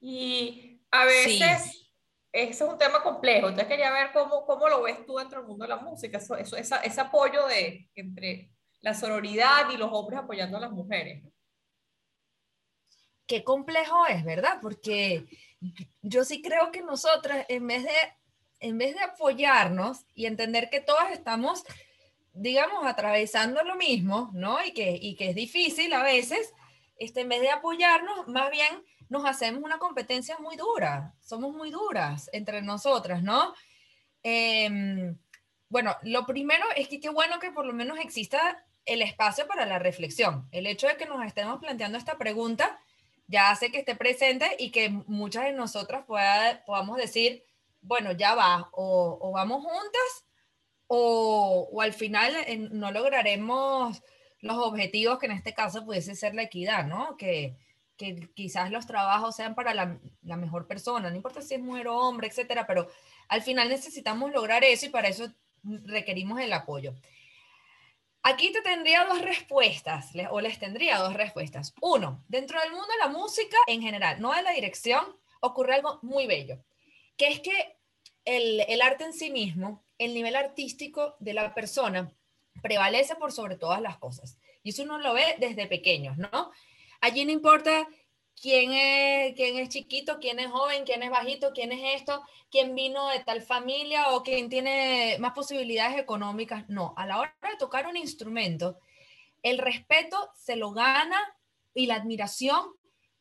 Y 0.00 0.80
a 0.90 1.04
veces... 1.04 1.62
Sí. 1.62 1.84
Ese 2.30 2.62
es 2.64 2.70
un 2.70 2.76
tema 2.76 3.02
complejo, 3.02 3.48
entonces 3.48 3.68
quería 3.68 3.90
ver 3.90 4.12
cómo, 4.12 4.44
cómo 4.44 4.68
lo 4.68 4.82
ves 4.82 5.04
tú 5.06 5.16
dentro 5.16 5.38
del 5.38 5.48
mundo 5.48 5.64
de 5.64 5.70
la 5.70 5.78
música, 5.78 6.18
eso, 6.18 6.36
eso, 6.36 6.58
esa, 6.58 6.76
ese 6.80 7.00
apoyo 7.00 7.46
de, 7.46 7.88
entre 7.94 8.50
la 8.80 8.94
sororidad 8.94 9.70
y 9.70 9.76
los 9.76 9.90
hombres 9.92 10.20
apoyando 10.20 10.58
a 10.58 10.60
las 10.60 10.70
mujeres. 10.70 11.24
qué 13.26 13.44
complejo 13.44 14.06
es, 14.06 14.24
¿verdad? 14.24 14.58
Porque 14.60 15.26
yo 16.02 16.24
sí 16.24 16.42
creo 16.42 16.70
que 16.70 16.82
nosotras, 16.82 17.44
en 17.48 17.66
vez 17.66 17.84
de, 17.84 17.90
en 18.60 18.78
vez 18.78 18.94
de 18.94 19.02
apoyarnos 19.02 20.04
y 20.14 20.26
entender 20.26 20.70
que 20.70 20.80
todas 20.80 21.12
estamos, 21.12 21.64
digamos, 22.32 22.86
atravesando 22.86 23.62
lo 23.64 23.76
mismo, 23.76 24.30
¿no? 24.32 24.64
Y 24.64 24.72
que, 24.72 24.98
y 25.00 25.16
que 25.16 25.30
es 25.30 25.34
difícil 25.34 25.92
a 25.92 26.02
veces, 26.02 26.52
este, 26.96 27.22
en 27.22 27.28
vez 27.28 27.40
de 27.40 27.50
apoyarnos, 27.50 28.28
más 28.28 28.50
bien 28.50 28.82
nos 29.08 29.24
hacemos 29.24 29.62
una 29.62 29.78
competencia 29.78 30.38
muy 30.38 30.56
dura, 30.56 31.14
somos 31.20 31.54
muy 31.54 31.70
duras 31.70 32.28
entre 32.32 32.62
nosotras, 32.62 33.22
¿no? 33.22 33.54
Eh, 34.22 35.14
bueno, 35.68 35.96
lo 36.02 36.26
primero 36.26 36.64
es 36.76 36.88
que 36.88 37.00
qué 37.00 37.10
bueno 37.10 37.38
que 37.38 37.50
por 37.50 37.66
lo 37.66 37.72
menos 37.72 37.98
exista 37.98 38.64
el 38.84 39.02
espacio 39.02 39.46
para 39.46 39.66
la 39.66 39.78
reflexión. 39.78 40.48
El 40.50 40.66
hecho 40.66 40.86
de 40.86 40.96
que 40.96 41.06
nos 41.06 41.24
estemos 41.24 41.60
planteando 41.60 41.98
esta 41.98 42.16
pregunta 42.16 42.80
ya 43.26 43.50
hace 43.50 43.70
que 43.70 43.80
esté 43.80 43.94
presente 43.94 44.56
y 44.58 44.70
que 44.70 44.88
muchas 44.88 45.44
de 45.44 45.52
nosotras 45.52 46.04
pueda, 46.06 46.64
podamos 46.64 46.96
decir, 46.96 47.44
bueno, 47.82 48.12
ya 48.12 48.34
va, 48.34 48.70
o, 48.72 49.30
vamos 49.34 49.62
juntas, 49.62 50.26
o, 50.86 51.68
o 51.70 51.82
al 51.82 51.92
final 51.92 52.34
no 52.70 52.90
lograremos 52.90 54.02
los 54.40 54.56
objetivos 54.56 55.18
que 55.18 55.26
en 55.26 55.32
este 55.32 55.52
caso 55.52 55.84
pudiese 55.84 56.14
ser 56.14 56.34
la 56.34 56.42
equidad, 56.42 56.86
¿no? 56.86 57.18
Que, 57.18 57.58
que 57.98 58.30
quizás 58.32 58.70
los 58.70 58.86
trabajos 58.86 59.34
sean 59.36 59.54
para 59.56 59.74
la, 59.74 59.98
mejor 60.36 60.66
persona, 60.66 61.10
no 61.10 61.16
importa 61.16 61.42
si 61.42 61.54
es 61.54 61.60
mujer 61.60 61.88
o 61.88 61.96
hombre, 61.96 62.28
etcétera, 62.28 62.66
pero 62.66 62.88
al 63.28 63.42
final 63.42 63.68
necesitamos 63.68 64.32
lograr 64.32 64.62
eso 64.64 64.86
y 64.86 64.90
para 64.90 65.08
eso 65.08 65.30
requerimos 65.62 66.40
el 66.40 66.52
apoyo. 66.52 66.94
Aquí 68.22 68.52
te 68.52 68.62
tendría 68.62 69.04
dos 69.04 69.20
respuestas, 69.20 70.12
o 70.30 70.40
les 70.40 70.58
tendría 70.58 70.98
dos 70.98 71.14
respuestas. 71.14 71.74
Uno, 71.80 72.22
dentro 72.28 72.60
del 72.60 72.70
mundo 72.70 72.86
de 72.86 72.98
la 73.04 73.08
música 73.08 73.56
en 73.66 73.82
general, 73.82 74.20
no 74.20 74.32
de 74.32 74.42
la 74.42 74.52
dirección, 74.52 75.04
ocurre 75.40 75.74
algo 75.74 75.98
muy 76.02 76.26
bello, 76.26 76.62
que 77.16 77.28
es 77.28 77.40
que 77.40 77.78
el, 78.24 78.60
el 78.68 78.80
arte 78.80 79.04
en 79.04 79.12
sí 79.12 79.30
mismo, 79.30 79.84
el 79.98 80.14
nivel 80.14 80.36
artístico 80.36 81.16
de 81.18 81.34
la 81.34 81.52
persona, 81.52 82.12
prevalece 82.62 83.16
por 83.16 83.32
sobre 83.32 83.56
todas 83.56 83.80
las 83.80 83.98
cosas. 83.98 84.38
Y 84.62 84.70
eso 84.70 84.84
uno 84.84 84.98
lo 84.98 85.14
ve 85.14 85.36
desde 85.38 85.66
pequeños, 85.66 86.16
¿no? 86.16 86.52
Allí 87.00 87.24
no 87.24 87.32
importa 87.32 87.86
quién 88.40 88.72
es, 88.72 89.34
quién 89.34 89.56
es 89.58 89.68
chiquito, 89.68 90.18
quién 90.20 90.38
es 90.38 90.50
joven, 90.50 90.84
quién 90.84 91.02
es 91.02 91.10
bajito, 91.10 91.52
quién 91.52 91.72
es 91.72 92.00
esto, 92.00 92.22
quién 92.50 92.74
vino 92.74 93.08
de 93.08 93.20
tal 93.20 93.42
familia 93.42 94.10
o 94.10 94.22
quién 94.22 94.48
tiene 94.48 95.16
más 95.18 95.32
posibilidades 95.32 95.98
económicas. 95.98 96.68
No, 96.68 96.94
a 96.96 97.06
la 97.06 97.18
hora 97.18 97.34
de 97.50 97.56
tocar 97.58 97.86
un 97.86 97.96
instrumento, 97.96 98.78
el 99.42 99.58
respeto 99.58 100.30
se 100.34 100.56
lo 100.56 100.72
gana 100.72 101.18
y 101.74 101.86
la 101.86 101.96
admiración 101.96 102.74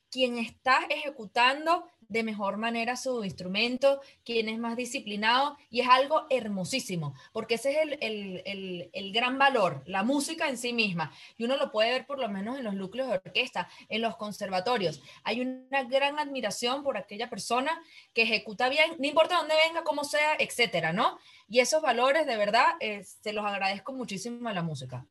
quien 0.09 0.37
está 0.37 0.85
ejecutando 0.89 1.85
de 2.09 2.23
mejor 2.23 2.57
manera 2.57 2.95
su 2.95 3.23
instrumento, 3.23 4.01
quién 4.23 4.49
es 4.49 4.59
más 4.59 4.75
disciplinado, 4.75 5.57
y 5.69 5.81
es 5.81 5.87
algo 5.89 6.25
hermosísimo, 6.29 7.13
porque 7.33 7.55
ese 7.55 7.71
es 7.71 7.77
el, 7.77 7.97
el, 8.01 8.43
el, 8.45 8.89
el, 8.93 9.11
gran 9.11 9.37
valor, 9.37 9.83
la 9.85 10.03
música 10.03 10.47
en 10.47 10.57
sí 10.57 10.73
misma, 10.73 11.11
y 11.37 11.43
uno 11.43 11.57
lo 11.57 11.71
puede 11.71 11.91
ver 11.91 12.05
por 12.05 12.19
lo 12.19 12.29
menos 12.29 12.57
en 12.57 12.63
los 12.63 12.75
núcleos 12.75 13.09
de 13.09 13.15
orquesta, 13.15 13.67
en 13.89 14.01
los 14.01 14.15
conservatorios. 14.15 15.01
Hay 15.23 15.41
una 15.41 15.83
gran 15.83 16.19
admiración 16.19 16.83
por 16.83 16.97
aquella 16.97 17.29
persona 17.29 17.81
que 18.13 18.23
ejecuta 18.23 18.69
bien, 18.69 18.95
no 18.99 19.07
importa 19.07 19.37
dónde 19.37 19.55
venga, 19.67 19.83
cómo 19.83 20.03
sea, 20.03 20.35
etcétera, 20.39 20.93
¿no? 20.93 21.17
Y 21.49 21.59
esos 21.59 21.81
valores, 21.81 22.25
de 22.25 22.37
verdad, 22.37 22.65
eh, 22.79 23.03
se 23.03 23.33
los 23.33 23.45
agradezco 23.45 23.93
muchísimo 23.93 24.49
a 24.49 24.53
la 24.53 24.63
música. 24.63 25.05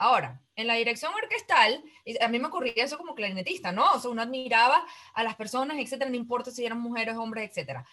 Ahora, 0.00 0.40
en 0.56 0.66
la 0.66 0.76
dirección 0.76 1.12
orquestal, 1.12 1.84
a 2.22 2.28
mí 2.28 2.38
me 2.38 2.46
ocurría 2.46 2.84
eso 2.84 2.96
como 2.96 3.14
clarinetista, 3.14 3.70
¿no? 3.70 3.84
O 3.92 3.98
sea, 4.00 4.10
uno 4.10 4.22
admiraba 4.22 4.82
a 5.12 5.22
las 5.22 5.36
personas, 5.36 5.76
etcétera, 5.78 6.08
no 6.08 6.16
importa 6.16 6.50
si 6.50 6.64
eran 6.64 6.80
mujeres, 6.80 7.16
hombres, 7.16 7.50
etcétera. 7.50 7.86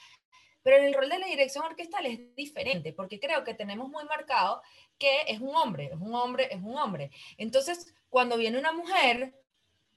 Pero 0.64 0.78
en 0.78 0.86
el 0.86 0.94
rol 0.94 1.10
de 1.10 1.20
la 1.20 1.28
dirección 1.28 1.66
orquestal 1.66 2.06
es 2.06 2.34
diferente, 2.34 2.94
porque 2.94 3.20
creo 3.20 3.44
que 3.44 3.54
tenemos 3.56 3.90
muy 3.90 4.06
marcado 4.06 4.62
que 4.98 5.24
es 5.28 5.42
un 5.42 5.54
hombre, 5.54 5.90
es 5.92 6.00
un 6.00 6.16
hombre, 6.16 6.48
es 6.50 6.62
un 6.64 6.78
hombre. 6.78 7.12
Entonces, 7.38 7.94
cuando 8.08 8.38
viene 8.38 8.58
una 8.58 8.72
mujer, 8.72 9.36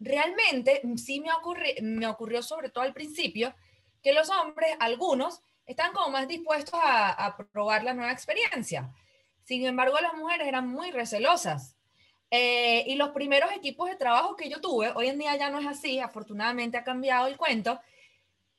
realmente 0.01 0.83
sí 0.97 1.21
me, 1.21 1.33
ocurrió, 1.33 1.75
me 1.81 2.09
ocurrió 2.09 2.43
sobre 2.43 2.71
todo 2.71 2.83
al 2.83 2.93
principio, 2.93 3.55
que 4.03 4.13
los 4.13 4.31
hombres, 4.31 4.75
algunos, 4.81 5.43
están 5.65 5.93
como 5.93 6.11
más 6.11 6.27
dispuestos 6.27 6.75
a, 6.83 7.11
a 7.11 7.37
probar 7.37 7.85
la 7.85 7.95
nueva 7.95 8.11
experiencia. 8.11 8.93
Sin 9.45 9.65
embargo, 9.65 9.97
las 10.01 10.15
mujeres 10.15 10.49
eran 10.49 10.67
muy 10.67 10.91
recelosas 10.91 11.77
eh, 12.31 12.85
y 12.87 12.95
los 12.95 13.11
primeros 13.11 13.51
equipos 13.53 13.89
de 13.89 13.97
trabajo 13.97 14.37
que 14.37 14.49
yo 14.49 14.61
tuve, 14.61 14.93
hoy 14.95 15.09
en 15.09 15.19
día 15.19 15.37
ya 15.37 15.51
no 15.51 15.59
es 15.59 15.67
así, 15.67 15.99
afortunadamente 15.99 16.79
ha 16.79 16.85
cambiado 16.85 17.27
el 17.27 17.37
cuento, 17.37 17.81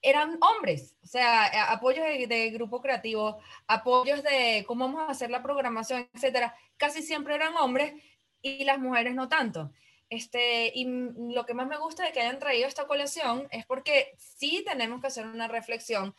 eran 0.02 0.40
hombres, 0.42 0.96
o 1.04 1.08
sea, 1.08 1.72
apoyos 1.72 2.06
de, 2.06 2.50
grupo 2.50 2.82
creativo, 2.82 3.40
apoyos 3.68 4.24
de 4.24 4.66
cómo 4.68 4.86
vamos 4.86 5.08
a 5.08 5.12
hacer 5.12 5.30
la 5.30 5.44
programación, 5.44 6.10
etcétera, 6.14 6.56
casi 6.78 7.04
siempre 7.04 7.36
eran 7.36 7.56
hombres 7.56 7.94
y 8.42 8.64
las 8.64 8.80
mujeres 8.80 9.14
no 9.14 9.30
tanto. 9.30 9.72
Este, 10.10 10.72
y 10.76 10.86
lo 11.34 11.46
que 11.46 11.54
más 11.54 11.68
me 11.68 11.78
gusta 11.78 12.04
de 12.04 12.12
que 12.12 12.20
hayan 12.20 12.40
traído 12.40 12.68
esta 12.68 12.88
colección 12.88 13.48
es 13.52 13.66
porque 13.66 14.14
sí 14.18 14.64
tenemos 14.66 15.00
que 15.00 15.08
hacer 15.08 15.26
una 15.26 15.48
reflexión, 15.48 16.16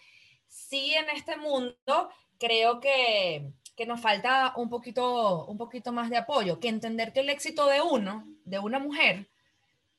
sí 0.47 0.95
en 0.95 1.11
este 1.11 1.37
mundo 1.37 2.09
creo 2.39 2.81
que 2.81 3.53
que 3.77 3.87
nos 3.87 4.01
falta 4.01 4.53
un 4.57 4.69
poquito, 4.69 5.47
un 5.47 5.57
poquito 5.57 5.93
más 5.93 6.11
de 6.11 6.19
apoyo, 6.19 6.61
que 6.61 6.69
entender 6.69 7.13
que 7.13 7.21
el 7.21 7.31
éxito 7.31 7.67
de 7.67 7.81
uno, 7.81 8.27
de 8.45 8.59
una 8.59 8.79
mujer, 8.79 9.29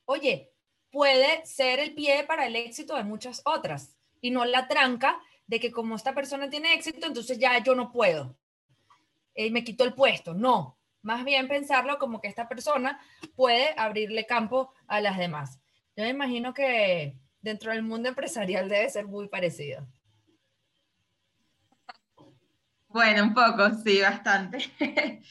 oye, 0.05 0.51
puede 0.91 1.45
ser 1.45 1.79
el 1.79 1.93
pie 1.93 2.23
para 2.23 2.45
el 2.45 2.55
éxito 2.55 2.95
de 2.95 3.03
muchas 3.03 3.41
otras 3.45 3.97
y 4.21 4.31
no 4.31 4.45
la 4.45 4.67
tranca 4.67 5.19
de 5.47 5.59
que 5.59 5.71
como 5.71 5.95
esta 5.95 6.13
persona 6.13 6.49
tiene 6.49 6.73
éxito, 6.73 7.07
entonces 7.07 7.37
ya 7.39 7.61
yo 7.63 7.75
no 7.75 7.91
puedo. 7.91 8.35
y 9.35 9.49
me 9.49 9.63
quito 9.63 9.83
el 9.83 9.93
puesto. 9.95 10.33
No, 10.35 10.77
más 11.01 11.25
bien 11.25 11.47
pensarlo 11.47 11.97
como 11.97 12.21
que 12.21 12.27
esta 12.27 12.47
persona 12.47 12.99
puede 13.35 13.73
abrirle 13.77 14.25
campo 14.25 14.71
a 14.87 15.01
las 15.01 15.17
demás. 15.17 15.59
Yo 15.95 16.03
me 16.03 16.09
imagino 16.09 16.53
que 16.53 17.17
dentro 17.41 17.71
del 17.71 17.83
mundo 17.83 18.09
empresarial 18.09 18.69
debe 18.69 18.89
ser 18.89 19.07
muy 19.07 19.27
parecido. 19.27 19.87
Bueno, 22.93 23.23
un 23.23 23.33
poco, 23.33 23.71
sí, 23.83 24.01
bastante. 24.01 24.59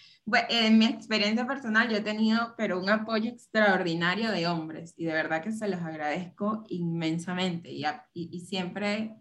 en 0.49 0.79
mi 0.79 0.87
experiencia 0.87 1.47
personal 1.47 1.89
yo 1.89 1.99
he 1.99 2.01
tenido, 2.01 2.55
pero 2.57 2.81
un 2.81 2.91
apoyo 2.91 3.31
extraordinario 3.31 4.33
de 4.33 4.49
hombres 4.49 4.95
y 4.97 5.05
de 5.05 5.13
verdad 5.13 5.43
que 5.43 5.53
se 5.53 5.69
los 5.69 5.81
agradezco 5.81 6.65
inmensamente. 6.69 7.71
Y, 8.15 8.41
siempre 8.41 9.15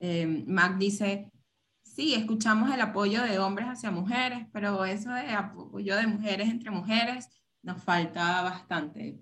eh, 0.00 0.26
Mac 0.26 0.76
dice, 0.76 1.30
sí, 1.84 2.14
escuchamos 2.14 2.72
el 2.74 2.80
apoyo 2.80 3.22
de 3.22 3.38
hombres 3.38 3.68
hacia 3.68 3.92
mujeres, 3.92 4.46
pero 4.52 4.84
eso 4.84 5.10
de 5.12 5.30
apoyo 5.30 5.96
de 5.96 6.06
mujeres 6.08 6.48
entre 6.48 6.70
mujeres 6.72 7.28
nos 7.62 7.82
falta 7.82 8.42
bastante. 8.42 9.20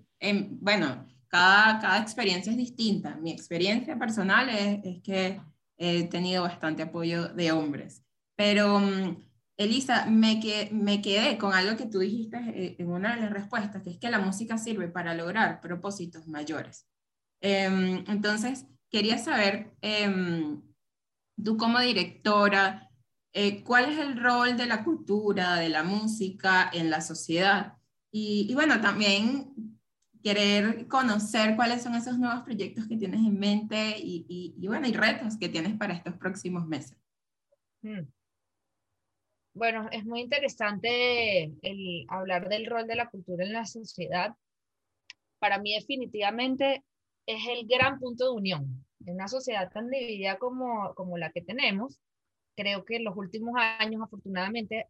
bueno, 0.61 1.05
cada, 1.27 1.79
cada 1.79 1.99
experiencia 1.99 2.51
es 2.51 2.57
distinta. 2.57 3.15
Mi 3.17 3.31
experiencia 3.31 3.97
personal 3.99 4.49
es 4.49 5.01
que 5.03 5.39
he 5.77 6.03
tenido 6.05 6.43
bastante 6.43 6.83
apoyo 6.83 7.27
de 7.29 7.51
hombres. 7.51 8.02
Pero, 8.35 8.79
mm, 8.79 9.17
Elisa, 9.57 10.05
me, 10.07 10.39
que, 10.39 10.69
me 10.71 11.01
quedé 11.01 11.37
con 11.37 11.53
algo 11.53 11.77
que 11.77 11.85
tú 11.85 11.99
dijiste 11.99 12.37
eh, 12.37 12.75
en 12.79 12.89
una 12.89 13.15
de 13.15 13.21
las 13.21 13.31
respuestas, 13.31 13.83
que 13.83 13.91
es 13.91 13.97
que 13.99 14.09
la 14.09 14.19
música 14.19 14.57
sirve 14.57 14.87
para 14.87 15.13
lograr 15.13 15.61
propósitos 15.61 16.27
mayores. 16.27 16.87
Em, 17.41 18.03
entonces, 18.07 18.65
quería 18.89 19.17
saber, 19.17 19.75
em, 19.81 20.61
tú 21.43 21.57
como 21.57 21.79
directora, 21.79 22.89
eh, 23.33 23.63
¿cuál 23.63 23.91
es 23.91 23.99
el 23.99 24.19
rol 24.21 24.57
de 24.57 24.65
la 24.67 24.83
cultura, 24.83 25.55
de 25.55 25.69
la 25.69 25.83
música 25.83 26.69
en 26.73 26.89
la 26.89 27.01
sociedad? 27.01 27.77
Y, 28.11 28.47
y, 28.49 28.53
bueno, 28.53 28.79
también 28.81 29.53
querer 30.23 30.87
conocer 30.87 31.55
cuáles 31.55 31.83
son 31.83 31.95
esos 31.95 32.17
nuevos 32.17 32.43
proyectos 32.43 32.87
que 32.87 32.95
tienes 32.95 33.19
en 33.19 33.37
mente 33.37 33.97
y, 33.99 34.25
y, 34.29 34.55
y 34.57 34.67
bueno, 34.67 34.87
y 34.87 34.93
retos 34.93 35.37
que 35.37 35.49
tienes 35.49 35.75
para 35.77 35.93
estos 35.93 36.15
próximos 36.15 36.65
meses. 36.65 36.97
Mm. 37.81 38.07
Bueno, 39.55 39.87
es 39.91 40.03
muy 40.03 40.21
interesante 40.21 41.53
el 41.61 42.05
hablar 42.09 42.49
del 42.49 42.65
rol 42.65 42.87
de 42.87 42.95
la 42.95 43.09
cultura 43.09 43.45
en 43.45 43.53
la 43.53 43.65
sociedad. 43.65 44.35
Para 45.37 45.59
mí 45.59 45.75
definitivamente 45.75 46.83
es 47.27 47.47
el 47.47 47.67
gran 47.67 47.99
punto 47.99 48.25
de 48.25 48.37
unión. 48.37 48.85
En 49.05 49.13
una 49.13 49.27
sociedad 49.27 49.71
tan 49.71 49.89
dividida 49.89 50.39
como, 50.39 50.95
como 50.95 51.19
la 51.19 51.31
que 51.31 51.41
tenemos, 51.41 51.99
creo 52.55 52.83
que 52.83 52.95
en 52.95 53.03
los 53.03 53.15
últimos 53.15 53.53
años 53.79 54.01
afortunadamente 54.01 54.87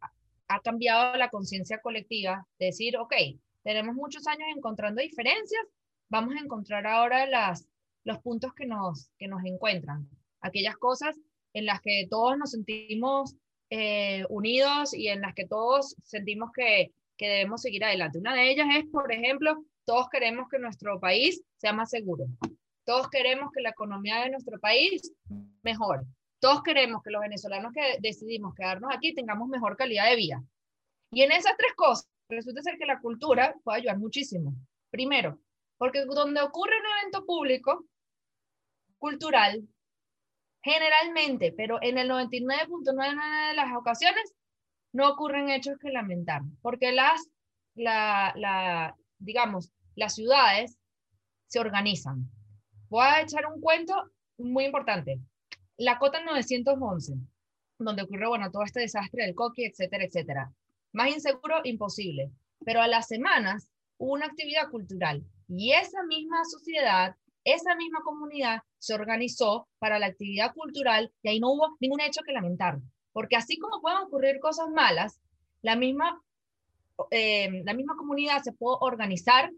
ha 0.48 0.60
cambiado 0.60 1.16
la 1.16 1.28
conciencia 1.28 1.80
colectiva 1.82 2.46
de 2.58 2.66
decir, 2.66 2.96
ok, 2.96 3.14
tenemos 3.62 3.94
muchos 3.94 4.26
años 4.26 4.48
encontrando 4.54 5.02
diferencias, 5.02 5.62
vamos 6.08 6.34
a 6.36 6.40
encontrar 6.40 6.86
ahora 6.86 7.26
las, 7.26 7.66
los 8.04 8.18
puntos 8.20 8.54
que 8.54 8.66
nos, 8.66 9.10
que 9.18 9.28
nos 9.28 9.44
encuentran, 9.44 10.08
aquellas 10.40 10.76
cosas 10.76 11.16
en 11.52 11.66
las 11.66 11.80
que 11.82 12.06
todos 12.08 12.38
nos 12.38 12.52
sentimos 12.52 13.36
eh, 13.70 14.24
unidos 14.28 14.94
y 14.94 15.08
en 15.08 15.20
las 15.20 15.34
que 15.34 15.46
todos 15.46 15.96
sentimos 16.04 16.50
que, 16.54 16.92
que 17.16 17.28
debemos 17.28 17.62
seguir 17.62 17.84
adelante. 17.84 18.18
Una 18.18 18.34
de 18.34 18.50
ellas 18.50 18.66
es, 18.76 18.84
por 18.90 19.10
ejemplo, 19.12 19.64
todos 19.84 20.08
queremos 20.08 20.48
que 20.50 20.58
nuestro 20.58 20.98
país 21.00 21.42
sea 21.56 21.72
más 21.72 21.90
seguro. 21.90 22.26
Todos 22.84 23.08
queremos 23.08 23.50
que 23.52 23.62
la 23.62 23.70
economía 23.70 24.20
de 24.22 24.30
nuestro 24.30 24.58
país 24.60 25.12
mejore. 25.62 26.02
Todos 26.38 26.62
queremos 26.62 27.02
que 27.02 27.10
los 27.10 27.22
venezolanos 27.22 27.72
que 27.72 27.98
decidimos 28.00 28.54
quedarnos 28.54 28.90
aquí 28.94 29.14
tengamos 29.14 29.48
mejor 29.48 29.76
calidad 29.76 30.10
de 30.10 30.16
vida. 30.16 30.44
Y 31.10 31.22
en 31.22 31.32
esas 31.32 31.56
tres 31.56 31.72
cosas, 31.74 32.08
resulta 32.28 32.62
ser 32.62 32.76
que 32.78 32.86
la 32.86 33.00
cultura 33.00 33.54
puede 33.62 33.78
ayudar 33.78 33.98
muchísimo. 33.98 34.54
Primero, 34.90 35.38
porque 35.78 36.04
donde 36.04 36.42
ocurre 36.42 36.78
un 36.78 36.98
evento 36.98 37.24
público, 37.24 37.86
cultural, 38.98 39.66
Generalmente, 40.64 41.52
pero 41.54 41.78
en 41.82 41.98
el 41.98 42.08
99.9 42.08 43.48
de 43.50 43.54
las 43.54 43.76
ocasiones 43.76 44.34
no 44.94 45.10
ocurren 45.10 45.50
hechos 45.50 45.76
que 45.78 45.90
lamentar, 45.90 46.40
porque 46.62 46.90
las, 46.90 47.28
la, 47.74 48.32
la, 48.34 48.96
digamos, 49.18 49.72
las 49.94 50.14
ciudades 50.14 50.78
se 51.48 51.60
organizan. 51.60 52.30
Voy 52.88 53.04
a 53.04 53.20
echar 53.20 53.44
un 53.44 53.60
cuento 53.60 53.94
muy 54.38 54.64
importante. 54.64 55.20
La 55.76 55.98
cota 55.98 56.24
911, 56.24 57.12
donde 57.78 58.02
ocurre, 58.02 58.26
bueno, 58.26 58.50
todo 58.50 58.62
este 58.62 58.80
desastre 58.80 59.26
del 59.26 59.34
coqui, 59.34 59.66
etcétera, 59.66 60.04
etcétera. 60.04 60.50
Más 60.94 61.10
inseguro, 61.10 61.60
imposible. 61.64 62.30
Pero 62.64 62.80
a 62.80 62.88
las 62.88 63.06
semanas 63.06 63.68
hubo 63.98 64.14
una 64.14 64.26
actividad 64.26 64.70
cultural 64.70 65.22
y 65.46 65.72
esa 65.72 66.02
misma 66.04 66.42
sociedad 66.46 67.16
esa 67.44 67.74
misma 67.76 68.00
comunidad 68.02 68.60
se 68.78 68.94
organizó 68.94 69.68
para 69.78 69.98
la 69.98 70.06
actividad 70.06 70.52
cultural 70.54 71.12
y 71.22 71.28
ahí 71.28 71.40
no 71.40 71.52
hubo 71.52 71.76
ningún 71.80 72.00
hecho 72.00 72.22
que 72.26 72.32
lamentar. 72.32 72.78
Porque 73.12 73.36
así 73.36 73.58
como 73.58 73.80
pueden 73.80 73.98
ocurrir 73.98 74.40
cosas 74.40 74.68
malas, 74.70 75.20
la 75.62 75.76
misma, 75.76 76.20
eh, 77.10 77.62
la 77.64 77.74
misma 77.74 77.96
comunidad 77.96 78.42
se 78.42 78.52
puede 78.52 78.78
organizar 78.80 79.50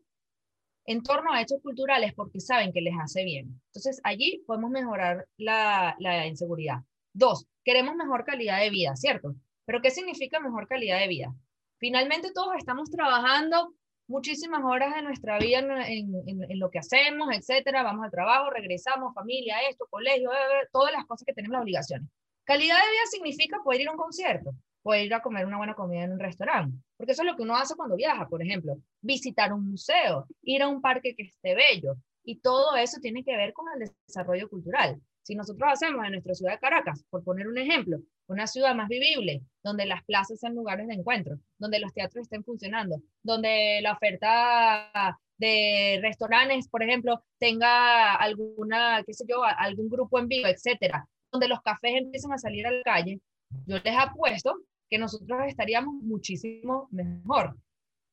en 0.84 1.02
torno 1.02 1.32
a 1.32 1.40
hechos 1.40 1.60
culturales 1.62 2.12
porque 2.14 2.40
saben 2.40 2.72
que 2.72 2.80
les 2.80 2.94
hace 2.98 3.24
bien. 3.24 3.60
Entonces, 3.66 4.00
allí 4.04 4.42
podemos 4.46 4.70
mejorar 4.70 5.26
la, 5.36 5.96
la 5.98 6.26
inseguridad. 6.26 6.78
Dos, 7.12 7.46
queremos 7.64 7.96
mejor 7.96 8.24
calidad 8.24 8.60
de 8.60 8.70
vida, 8.70 8.94
¿cierto? 8.94 9.34
Pero 9.64 9.82
¿qué 9.82 9.90
significa 9.90 10.38
mejor 10.38 10.68
calidad 10.68 11.00
de 11.00 11.08
vida? 11.08 11.34
Finalmente 11.78 12.30
todos 12.32 12.54
estamos 12.56 12.90
trabajando 12.90 13.74
muchísimas 14.08 14.62
horas 14.64 14.94
de 14.94 15.02
nuestra 15.02 15.38
vida 15.38 15.58
en, 15.58 16.12
en, 16.26 16.58
lo 16.58 16.70
que 16.70 16.78
hacemos, 16.78 17.28
etcétera. 17.32 17.82
Vamos 17.82 18.04
al 18.04 18.10
trabajo, 18.10 18.50
regresamos, 18.50 19.14
familia, 19.14 19.56
esto, 19.68 19.86
colegio, 19.90 20.30
todas 20.72 20.92
las 20.92 21.04
cosas 21.06 21.24
que 21.26 21.32
tenemos 21.32 21.54
las 21.54 21.62
obligaciones. 21.62 22.08
Calidad 22.44 22.76
de 22.76 22.90
vida 22.90 23.06
significa 23.10 23.58
poder 23.62 23.80
ir 23.80 23.88
a 23.88 23.92
un 23.92 23.96
concierto, 23.96 24.52
poder 24.82 25.06
ir 25.06 25.14
a 25.14 25.20
comer 25.20 25.46
una 25.46 25.56
buena 25.56 25.74
comida 25.74 26.04
en 26.04 26.12
un 26.12 26.20
restaurante, 26.20 26.78
porque 26.96 27.12
eso 27.12 27.22
es 27.22 27.26
lo 27.26 27.36
que 27.36 27.42
uno 27.42 27.56
hace 27.56 27.74
cuando 27.74 27.96
viaja, 27.96 28.28
por 28.28 28.40
ejemplo, 28.40 28.76
visitar 29.00 29.52
un 29.52 29.68
museo, 29.68 30.26
ir 30.42 30.62
a 30.62 30.68
un 30.68 30.80
parque 30.80 31.14
que 31.16 31.24
esté 31.24 31.54
bello, 31.54 31.96
Y 32.22 32.40
todo 32.40 32.76
eso 32.76 32.98
tiene 33.00 33.24
que 33.24 33.36
ver 33.36 33.52
con 33.52 33.66
el 33.74 33.90
desarrollo 34.06 34.48
cultural. 34.48 35.00
Si 35.26 35.34
nosotros 35.34 35.68
hacemos 35.72 36.04
en 36.04 36.12
nuestra 36.12 36.34
ciudad 36.34 36.52
de 36.52 36.60
Caracas, 36.60 37.04
por 37.10 37.24
poner 37.24 37.48
un 37.48 37.58
ejemplo, 37.58 37.98
una 38.28 38.46
ciudad 38.46 38.76
más 38.76 38.86
vivible, 38.86 39.42
donde 39.60 39.84
las 39.84 40.04
plazas 40.04 40.38
sean 40.38 40.54
lugares 40.54 40.86
de 40.86 40.94
encuentro, 40.94 41.40
donde 41.58 41.80
los 41.80 41.92
teatros 41.92 42.22
estén 42.22 42.44
funcionando, 42.44 43.02
donde 43.24 43.80
la 43.82 43.94
oferta 43.94 45.18
de 45.36 45.98
restaurantes, 46.00 46.68
por 46.68 46.84
ejemplo, 46.84 47.24
tenga 47.40 48.14
alguna, 48.14 49.02
qué 49.04 49.14
sé 49.14 49.24
yo, 49.28 49.42
algún 49.42 49.88
grupo 49.88 50.20
en 50.20 50.28
vivo, 50.28 50.46
etcétera, 50.46 51.04
donde 51.32 51.48
los 51.48 51.60
cafés 51.60 51.96
empiecen 51.96 52.32
a 52.32 52.38
salir 52.38 52.64
a 52.64 52.70
la 52.70 52.82
calle, 52.84 53.18
yo 53.66 53.78
les 53.82 53.98
apuesto 53.98 54.54
que 54.88 54.96
nosotros 54.96 55.40
estaríamos 55.48 55.92
muchísimo 56.04 56.86
mejor. 56.92 57.56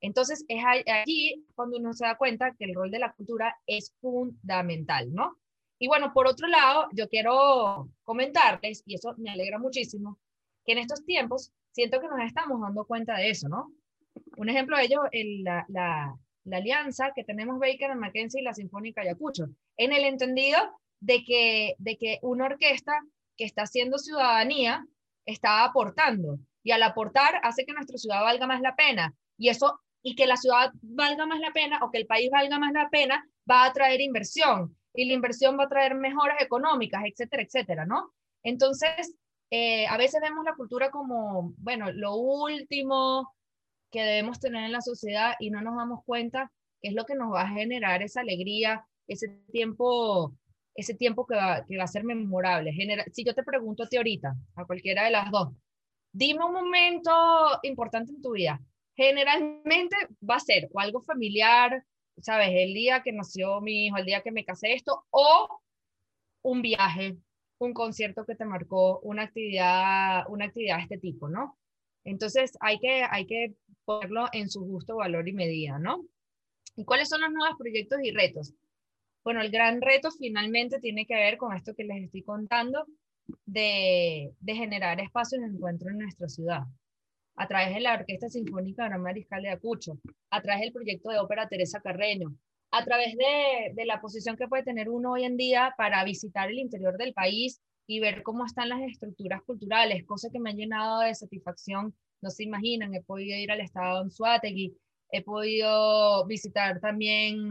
Entonces, 0.01 0.43
es 0.47 0.63
allí 0.65 1.45
cuando 1.53 1.77
uno 1.77 1.93
se 1.93 2.07
da 2.07 2.17
cuenta 2.17 2.55
que 2.57 2.65
el 2.65 2.73
rol 2.73 2.89
de 2.89 2.97
la 2.97 3.13
cultura 3.13 3.55
es 3.67 3.93
fundamental, 4.01 5.13
¿no? 5.13 5.37
Y 5.83 5.87
bueno, 5.87 6.13
por 6.13 6.27
otro 6.27 6.47
lado, 6.47 6.87
yo 6.93 7.09
quiero 7.09 7.89
comentarles, 8.03 8.83
y 8.85 8.95
eso 8.95 9.13
me 9.17 9.31
alegra 9.31 9.59
muchísimo, 9.59 10.17
que 10.63 10.71
en 10.71 10.77
estos 10.77 11.03
tiempos 11.03 11.51
siento 11.73 11.99
que 11.99 12.07
nos 12.07 12.25
estamos 12.25 12.61
dando 12.61 12.85
cuenta 12.85 13.17
de 13.17 13.29
eso, 13.29 13.49
¿no? 13.49 13.73
Un 14.37 14.47
ejemplo 14.47 14.77
de 14.77 14.85
ello, 14.85 15.01
la, 15.43 15.65
la, 15.67 16.15
la, 16.45 16.57
alianza 16.57 17.11
que 17.13 17.25
tenemos 17.25 17.59
Baker, 17.59 17.97
Mackenzie 17.97 18.39
y 18.39 18.45
la 18.45 18.53
Sinfónica 18.53 19.01
Ayacucho, 19.01 19.47
en 19.75 19.91
el 19.91 20.05
entendido 20.05 20.57
de 21.01 21.25
que, 21.25 21.75
de 21.79 21.97
que 21.97 22.19
una 22.21 22.45
orquesta 22.45 22.93
que 23.35 23.43
está 23.43 23.63
haciendo 23.63 23.97
ciudadanía 23.97 24.85
está 25.25 25.65
aportando, 25.65 26.39
y 26.63 26.71
al 26.71 26.83
aportar 26.83 27.41
hace 27.43 27.65
que 27.65 27.73
nuestra 27.73 27.97
ciudad 27.97 28.21
valga 28.21 28.47
más 28.47 28.61
la 28.61 28.77
pena, 28.77 29.13
y 29.37 29.49
eso, 29.49 29.81
y 30.01 30.15
que 30.15 30.27
la 30.27 30.37
ciudad 30.37 30.71
valga 30.81 31.25
más 31.25 31.41
la 31.41 31.51
pena, 31.51 31.79
o 31.83 31.91
que 31.91 31.97
el 31.97 32.07
país 32.07 32.29
valga 32.31 32.57
más 32.57 32.71
la 32.71 32.87
pena, 32.89 33.27
va 33.51 33.65
a 33.65 33.73
traer 33.73 33.99
inversión, 33.99 34.77
y 34.93 35.05
la 35.05 35.13
inversión 35.13 35.57
va 35.57 35.65
a 35.65 35.69
traer 35.69 35.95
mejoras 35.95 36.41
económicas, 36.41 37.03
etcétera, 37.05 37.43
etcétera, 37.43 37.85
¿no? 37.85 38.13
Entonces, 38.43 39.15
eh, 39.49 39.85
a 39.87 39.97
veces 39.97 40.21
vemos 40.21 40.43
la 40.45 40.55
cultura 40.55 40.91
como, 40.91 41.53
bueno, 41.57 41.91
lo 41.91 42.15
último 42.15 43.33
que 43.91 44.03
debemos 44.03 44.39
tener 44.39 44.65
en 44.65 44.71
la 44.71 44.81
sociedad 44.81 45.35
y 45.39 45.51
no 45.51 45.61
nos 45.61 45.75
damos 45.75 46.03
cuenta 46.05 46.51
que 46.81 46.89
es 46.89 46.95
lo 46.95 47.05
que 47.05 47.15
nos 47.15 47.31
va 47.33 47.43
a 47.43 47.49
generar 47.49 48.01
esa 48.01 48.21
alegría, 48.21 48.85
ese 49.07 49.29
tiempo, 49.51 50.35
ese 50.75 50.95
tiempo 50.95 51.25
que 51.25 51.35
va, 51.35 51.65
que 51.65 51.77
va 51.77 51.83
a 51.83 51.87
ser 51.87 52.03
memorable. 52.03 52.73
si 53.11 53.23
yo 53.23 53.33
te 53.33 53.43
pregunto 53.43 53.83
a 53.83 53.87
ti 53.87 53.97
ahorita, 53.97 54.35
a 54.55 54.65
cualquiera 54.65 55.05
de 55.05 55.11
las 55.11 55.31
dos, 55.31 55.49
dime 56.11 56.45
un 56.45 56.53
momento 56.53 57.11
importante 57.63 58.11
en 58.11 58.21
tu 58.21 58.31
vida. 58.33 58.59
Generalmente 58.95 59.95
va 60.27 60.35
a 60.35 60.39
ser 60.39 60.69
o 60.71 60.79
algo 60.79 61.01
familiar, 61.01 61.83
¿sabes? 62.21 62.49
El 62.51 62.73
día 62.73 63.01
que 63.03 63.11
nació 63.11 63.61
mi 63.61 63.87
hijo, 63.87 63.97
el 63.97 64.05
día 64.05 64.21
que 64.21 64.31
me 64.31 64.45
casé 64.45 64.73
esto, 64.73 65.05
o 65.09 65.61
un 66.43 66.61
viaje, 66.61 67.17
un 67.59 67.73
concierto 67.73 68.25
que 68.25 68.35
te 68.35 68.45
marcó, 68.45 68.99
una 68.99 69.23
actividad, 69.23 70.25
una 70.29 70.45
actividad 70.45 70.77
de 70.77 70.83
este 70.83 70.97
tipo, 70.97 71.29
¿no? 71.29 71.57
Entonces 72.03 72.57
hay 72.59 72.79
que, 72.79 73.03
hay 73.09 73.25
que 73.25 73.53
ponerlo 73.85 74.27
en 74.33 74.49
su 74.49 74.65
justo 74.65 74.97
valor 74.97 75.27
y 75.27 75.33
medida, 75.33 75.79
¿no? 75.79 76.05
¿Y 76.75 76.85
cuáles 76.85 77.09
son 77.09 77.21
los 77.21 77.31
nuevos 77.31 77.57
proyectos 77.57 77.99
y 78.03 78.11
retos? 78.11 78.53
Bueno, 79.23 79.41
el 79.41 79.51
gran 79.51 79.81
reto 79.81 80.11
finalmente 80.11 80.79
tiene 80.79 81.05
que 81.05 81.15
ver 81.15 81.37
con 81.37 81.55
esto 81.55 81.75
que 81.75 81.85
les 81.85 82.03
estoy 82.03 82.23
contando 82.23 82.85
de, 83.45 84.33
de 84.39 84.55
generar 84.55 84.99
espacios 84.99 85.41
de 85.41 85.47
encuentro 85.47 85.89
en 85.89 85.99
nuestra 85.99 86.27
ciudad 86.27 86.63
a 87.35 87.47
través 87.47 87.73
de 87.73 87.81
la 87.81 87.93
Orquesta 87.93 88.29
Sinfónica 88.29 88.85
Gran 88.85 89.01
Mariscal 89.01 89.41
de 89.41 89.49
Acucho, 89.49 89.99
a 90.29 90.41
través 90.41 90.61
del 90.61 90.73
proyecto 90.73 91.09
de 91.09 91.19
ópera 91.19 91.47
Teresa 91.47 91.81
Carreño, 91.81 92.35
a 92.71 92.83
través 92.83 93.15
de, 93.15 93.73
de, 93.73 93.85
la 93.85 94.01
posición 94.01 94.35
que 94.35 94.47
puede 94.47 94.63
tener 94.63 94.89
uno 94.89 95.11
hoy 95.13 95.23
en 95.23 95.37
día 95.37 95.73
para 95.77 96.03
visitar 96.03 96.49
el 96.49 96.59
interior 96.59 96.97
del 96.97 97.13
país 97.13 97.61
y 97.87 97.99
ver 97.99 98.23
cómo 98.23 98.45
están 98.45 98.69
las 98.69 98.81
estructuras 98.81 99.41
culturales, 99.43 100.05
cosa 100.05 100.29
que 100.31 100.39
me 100.39 100.51
ha 100.51 100.53
llenado 100.53 101.01
de 101.01 101.13
satisfacción, 101.13 101.93
no 102.21 102.29
se 102.29 102.43
imaginan, 102.43 102.93
he 102.95 103.01
podido 103.01 103.37
ir 103.37 103.51
al 103.51 103.61
estado 103.61 103.95
de 103.95 104.01
Anzuategui, 104.03 104.77
he 105.11 105.21
podido 105.21 106.25
visitar 106.25 106.79
también 106.79 107.49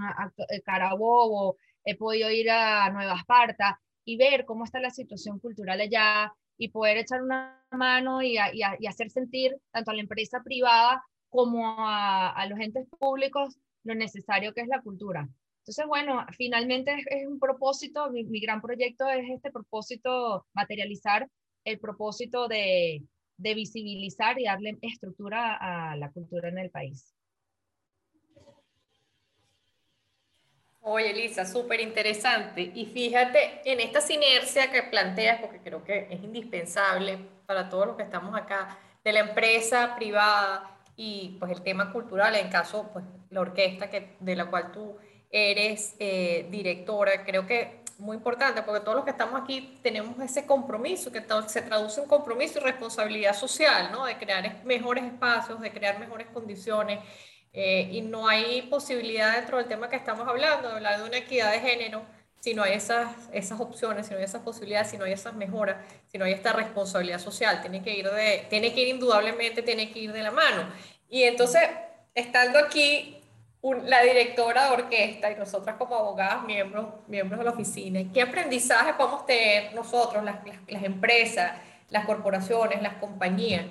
eh, 0.49 0.63
Carabobo, 0.63 1.57
he 1.85 1.97
podido 1.97 2.31
ir 2.31 2.51
a 2.51 2.91
Nueva 2.91 3.17
Esparta 3.17 3.81
y 4.05 4.17
ver 4.17 4.45
cómo 4.45 4.65
está 4.65 4.81
la 4.81 4.91
situación 4.91 5.39
cultural 5.39 5.81
allá, 5.81 6.33
y 6.63 6.69
poder 6.69 6.97
echar 6.97 7.23
una 7.23 7.61
mano 7.73 8.23
y, 8.23 8.39
hacer 8.39 9.11
sentir 9.11 9.57
tanto 9.73 9.91
a 9.91 9.95
la 9.95 10.01
empresa 10.01 10.43
privada 10.45 11.03
como 11.29 11.75
a, 11.77 12.47
los 12.49 12.61
entes 12.61 12.87
públicos 13.01 13.59
lo 13.83 13.97
necesario 13.97 14.55
que 14.55 14.61
es 14.61 14.69
la 14.69 14.81
cultura. 14.81 15.29
Entonces, 15.63 15.87
bueno, 15.89 16.25
finalmente 16.37 16.95
es, 17.11 17.27
un 17.27 17.41
propósito, 17.41 18.13
mi, 18.13 18.41
gran 18.41 18.61
proyecto 18.61 19.09
es 19.09 19.29
este 19.29 19.51
propósito, 19.51 20.47
materializar 20.55 21.29
el 21.65 21.81
propósito 21.81 22.47
de, 22.47 23.03
de 23.39 23.55
visibilizar 23.55 24.39
y 24.39 24.45
darle 24.45 24.79
estructura 24.83 25.57
a 25.57 25.97
la 25.97 26.13
cultura 26.13 26.49
en 26.49 26.59
el 26.59 26.71
país. 26.71 27.13
Oye, 30.85 31.11
Elisa, 31.11 31.47
súper 31.47 31.81
interesante. 31.81 32.73
Y 32.75 32.87
fíjate 32.87 33.61
en 33.65 33.79
esta 33.79 34.01
sinergia 34.01 34.73
que 34.73 34.83
planteas, 34.83 35.41
porque 35.41 35.61
creo 35.61 35.85
que 35.85 36.09
es 36.11 36.23
indispensable 36.25 37.19
para 37.47 37.69
todos 37.69 37.87
los 37.87 37.97
que 37.97 38.03
estamos 38.03 38.37
acá, 38.37 38.77
de 39.05 39.13
la 39.13 39.21
empresa 39.21 39.95
privada 39.95 40.77
y 40.97 41.37
pues 41.39 41.53
el 41.53 41.63
tema 41.63 41.93
cultural, 41.93 42.35
en 42.35 42.49
caso, 42.51 42.91
pues 42.93 43.05
la 43.31 43.41
orquesta 43.43 43.91
que, 43.91 44.17
de 44.19 44.35
la 44.35 44.47
cual 44.47 44.73
tú 44.73 44.97
eres 45.31 45.95
eh, 46.01 46.49
directora, 46.51 47.25
creo 47.25 47.47
que 47.47 47.83
muy 47.99 48.17
importante, 48.17 48.63
porque 48.63 48.81
todos 48.81 48.97
los 48.97 49.05
que 49.05 49.13
estamos 49.13 49.41
aquí 49.41 49.79
tenemos 49.83 50.19
ese 50.19 50.47
compromiso, 50.47 51.13
que 51.13 51.25
se 51.47 51.63
traduce 51.63 52.01
en 52.01 52.09
compromiso 52.09 52.59
y 52.59 52.63
responsabilidad 52.63 53.35
social, 53.35 53.91
¿no? 53.93 54.05
De 54.05 54.19
crear 54.19 54.65
mejores 54.65 55.05
espacios, 55.05 55.61
de 55.61 55.71
crear 55.71 56.01
mejores 56.01 56.27
condiciones 56.29 56.99
eh, 57.53 57.89
y 57.93 58.01
no 58.01 58.29
hay 58.29 58.63
posibilidad 58.63 59.37
dentro 59.37 59.59
del 59.59 59.67
tema 59.67 59.89
que 59.89 59.97
estamos 59.97 60.27
hablando, 60.27 60.69
de 60.69 60.75
hablar 60.75 60.99
de 60.99 61.05
una 61.09 61.19
equidad 61.19 61.53
de 61.53 61.61
género, 61.61 62.03
si 62.41 62.55
no 62.55 62.65
hay 62.65 62.73
esas, 62.73 63.09
esas 63.33 63.61
opciones, 63.61 64.07
si 64.07 64.13
no 64.13 64.19
hay 64.19 64.25
esas 64.25 64.43
posibilidades, 64.43 64.91
si 64.91 64.99
no 64.99 65.05
hay 65.05 65.13
esas 65.13 65.35
mejoras, 65.35 65.77
si 66.09 66.19
no 66.19 66.25
hay 66.25 66.33
esta 66.33 66.53
responsabilidad 66.53 67.21
social. 67.21 67.61
Tiene 67.61 67.83
que 67.83 67.97
ir, 67.97 68.11
de, 68.11 68.47
tiene 68.51 68.75
que 68.75 68.81
ir 68.81 68.89
indudablemente, 68.89 69.63
tiene 69.63 69.93
que 69.93 70.01
ir 70.01 70.13
de 70.13 70.23
la 70.23 70.33
mano. 70.33 70.69
Y 71.09 71.23
entonces, 71.23 71.63
estando 72.15 72.59
aquí 72.59 73.19
la 73.63 74.03
directora 74.03 74.65
de 74.67 74.71
orquesta 74.73 75.31
y 75.31 75.37
nosotras 75.37 75.77
como 75.77 75.95
abogadas, 75.95 76.43
miembros, 76.45 76.87
miembros 77.07 77.39
de 77.39 77.45
la 77.45 77.53
oficina, 77.53 78.01
¿qué 78.13 78.23
aprendizaje 78.23 78.95
podemos 78.95 79.25
tener 79.25 79.73
nosotros, 79.73 80.25
las, 80.25 80.45
las, 80.45 80.57
las 80.67 80.83
empresas, 80.83 81.53
las 81.91 82.07
corporaciones, 82.07 82.83
las 82.83 82.95
compañías, 82.95 83.67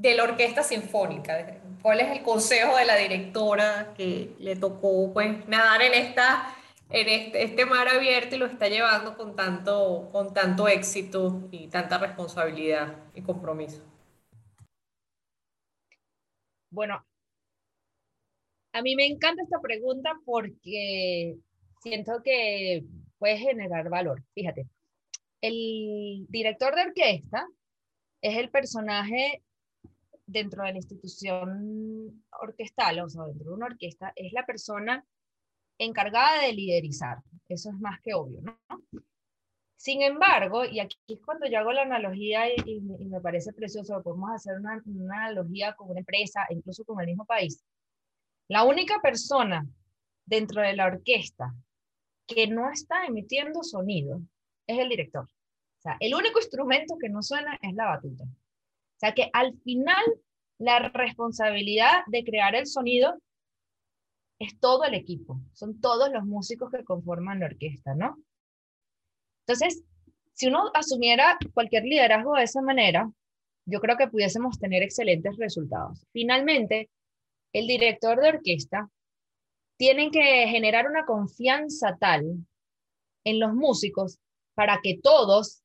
de 0.00 0.14
la 0.14 0.24
orquesta 0.24 0.62
sinfónica? 0.62 1.60
¿Cuál 1.82 2.00
es 2.00 2.16
el 2.16 2.22
consejo 2.22 2.76
de 2.76 2.84
la 2.84 2.96
directora 2.96 3.94
que 3.96 4.34
le 4.38 4.56
tocó 4.56 5.12
pues 5.12 5.46
nadar 5.48 5.82
en 5.82 5.94
esta 5.94 6.54
en 6.90 7.08
este, 7.08 7.42
este, 7.42 7.66
mar 7.66 7.88
abierto 7.88 8.36
y 8.36 8.38
lo 8.38 8.46
está 8.46 8.68
llevando 8.68 9.16
con 9.16 9.34
tanto, 9.34 10.10
con 10.12 10.32
tanto 10.32 10.68
éxito 10.68 11.48
y 11.50 11.68
tanta 11.68 11.98
responsabilidad 11.98 12.94
y 13.14 13.22
compromiso? 13.22 13.82
Bueno, 16.70 17.04
a 18.72 18.82
mí 18.82 18.96
me 18.96 19.06
encanta 19.06 19.42
esta 19.42 19.60
pregunta 19.60 20.12
porque 20.24 21.36
siento 21.82 22.22
que 22.22 22.84
puede 23.18 23.38
generar 23.38 23.88
valor. 23.88 24.22
Fíjate, 24.34 24.66
el 25.40 26.26
director 26.28 26.74
de 26.74 26.82
orquesta 26.82 27.46
es 28.20 28.36
el 28.36 28.50
personaje 28.50 29.42
dentro 30.26 30.64
de 30.64 30.72
la 30.72 30.78
institución 30.78 32.24
orquestal, 32.40 33.00
o 33.00 33.08
sea, 33.08 33.24
dentro 33.24 33.50
de 33.50 33.56
una 33.56 33.66
orquesta, 33.66 34.12
es 34.16 34.32
la 34.32 34.46
persona 34.46 35.04
encargada 35.78 36.42
de 36.42 36.52
liderizar. 36.52 37.18
Eso 37.48 37.70
es 37.70 37.78
más 37.80 38.00
que 38.00 38.14
obvio, 38.14 38.40
¿no? 38.42 38.58
Sin 39.76 40.00
embargo, 40.00 40.64
y 40.64 40.80
aquí 40.80 40.96
es 41.08 41.20
cuando 41.20 41.46
yo 41.46 41.58
hago 41.58 41.72
la 41.72 41.82
analogía 41.82 42.48
y, 42.48 42.80
me 42.80 43.20
parece 43.20 43.52
precioso, 43.52 44.02
podemos 44.02 44.30
hacer 44.32 44.58
una, 44.58 44.82
una, 44.86 45.26
analogía 45.26 45.74
con 45.74 45.90
una 45.90 46.00
empresa, 46.00 46.46
incluso 46.48 46.84
con 46.84 47.00
el 47.00 47.06
mismo 47.08 47.26
país. 47.26 47.62
La 48.48 48.64
única 48.64 49.00
persona 49.02 49.66
dentro 50.24 50.62
de 50.62 50.74
la 50.74 50.86
orquesta 50.86 51.54
que 52.26 52.46
no 52.46 52.70
está 52.70 53.04
emitiendo 53.04 53.62
sonido 53.62 54.22
es 54.66 54.78
el 54.78 54.88
director. 54.88 55.24
O 55.24 55.80
sea, 55.82 55.98
el 56.00 56.14
único 56.14 56.38
instrumento 56.38 56.96
que 56.98 57.10
no 57.10 57.22
suena 57.22 57.58
es 57.60 57.74
la 57.74 57.84
batuta. 57.86 58.24
O 58.96 58.98
sea 58.98 59.12
que 59.12 59.30
al 59.32 59.58
final 59.60 60.04
la 60.58 60.88
responsabilidad 60.88 62.04
de 62.06 62.24
crear 62.24 62.54
el 62.54 62.66
sonido 62.66 63.18
es 64.38 64.58
todo 64.58 64.84
el 64.84 64.94
equipo, 64.94 65.40
son 65.52 65.80
todos 65.80 66.10
los 66.12 66.24
músicos 66.24 66.70
que 66.70 66.84
conforman 66.84 67.40
la 67.40 67.46
orquesta, 67.46 67.94
¿no? 67.94 68.16
Entonces, 69.46 69.84
si 70.32 70.48
uno 70.48 70.70
asumiera 70.74 71.38
cualquier 71.52 71.84
liderazgo 71.84 72.34
de 72.34 72.44
esa 72.44 72.62
manera, 72.62 73.10
yo 73.66 73.80
creo 73.80 73.96
que 73.96 74.08
pudiésemos 74.08 74.58
tener 74.58 74.82
excelentes 74.82 75.36
resultados. 75.36 76.04
Finalmente, 76.12 76.90
el 77.52 77.66
director 77.66 78.20
de 78.20 78.28
orquesta 78.28 78.90
tienen 79.76 80.10
que 80.10 80.46
generar 80.48 80.88
una 80.88 81.04
confianza 81.04 81.96
tal 81.98 82.24
en 83.24 83.40
los 83.40 83.54
músicos 83.54 84.18
para 84.54 84.80
que 84.82 84.98
todos 85.02 85.62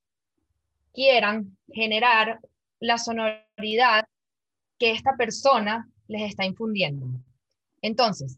quieran 0.93 1.57
generar 1.67 2.39
la 2.79 2.97
sonoridad 2.97 4.05
que 4.77 4.91
esta 4.91 5.15
persona 5.15 5.89
les 6.07 6.29
está 6.29 6.45
infundiendo. 6.45 7.07
Entonces, 7.81 8.37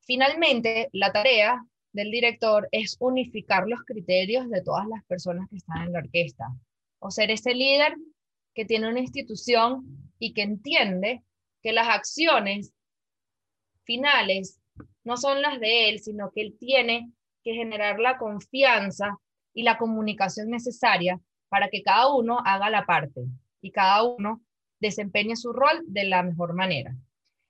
finalmente, 0.00 0.88
la 0.92 1.12
tarea 1.12 1.64
del 1.92 2.10
director 2.10 2.68
es 2.72 2.96
unificar 3.00 3.66
los 3.66 3.82
criterios 3.84 4.48
de 4.48 4.62
todas 4.62 4.86
las 4.86 5.04
personas 5.04 5.48
que 5.48 5.56
están 5.56 5.82
en 5.82 5.92
la 5.92 5.98
orquesta, 6.00 6.46
o 6.98 7.10
ser 7.10 7.30
ese 7.30 7.54
líder 7.54 7.96
que 8.54 8.64
tiene 8.64 8.88
una 8.88 9.00
institución 9.00 10.12
y 10.18 10.32
que 10.32 10.42
entiende 10.42 11.22
que 11.62 11.72
las 11.72 11.88
acciones 11.88 12.72
finales 13.84 14.60
no 15.04 15.16
son 15.16 15.42
las 15.42 15.58
de 15.58 15.88
él, 15.88 16.00
sino 16.00 16.30
que 16.30 16.42
él 16.42 16.56
tiene 16.58 17.10
que 17.42 17.54
generar 17.54 17.98
la 17.98 18.18
confianza 18.18 19.18
y 19.52 19.64
la 19.64 19.78
comunicación 19.78 20.48
necesaria 20.50 21.20
para 21.52 21.68
que 21.68 21.82
cada 21.82 22.08
uno 22.08 22.38
haga 22.46 22.70
la 22.70 22.86
parte 22.86 23.26
y 23.60 23.72
cada 23.72 24.04
uno 24.04 24.40
desempeñe 24.80 25.36
su 25.36 25.52
rol 25.52 25.82
de 25.86 26.04
la 26.04 26.22
mejor 26.22 26.54
manera. 26.54 26.96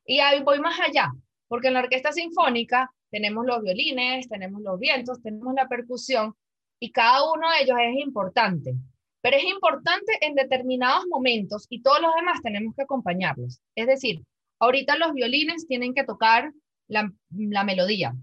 Y 0.04 0.18
ahí 0.18 0.42
voy 0.42 0.58
más 0.58 0.80
allá, 0.80 1.12
porque 1.46 1.68
en 1.68 1.74
la 1.74 1.80
orquesta 1.82 2.10
sinfónica 2.10 2.92
tenemos 3.12 3.46
los 3.46 3.62
violines, 3.62 4.28
tenemos 4.28 4.60
los 4.60 4.80
vientos, 4.80 5.22
tenemos 5.22 5.54
la 5.54 5.68
percusión, 5.68 6.34
y 6.80 6.90
cada 6.90 7.32
uno 7.32 7.48
de 7.48 7.62
ellos 7.62 7.76
es 7.80 8.04
importante. 8.04 8.74
Pero 9.20 9.36
es 9.36 9.44
importante 9.44 10.12
en 10.20 10.34
determinados 10.34 11.06
momentos 11.06 11.68
y 11.70 11.80
todos 11.80 12.00
los 12.00 12.12
demás 12.16 12.42
tenemos 12.42 12.74
que 12.74 12.82
acompañarlos. 12.82 13.60
Es 13.76 13.86
decir, 13.86 14.24
ahorita 14.58 14.96
los 14.96 15.12
violines 15.12 15.68
tienen 15.68 15.94
que 15.94 16.02
tocar 16.02 16.52
la, 16.88 17.08
la 17.30 17.62
melodía, 17.62 18.16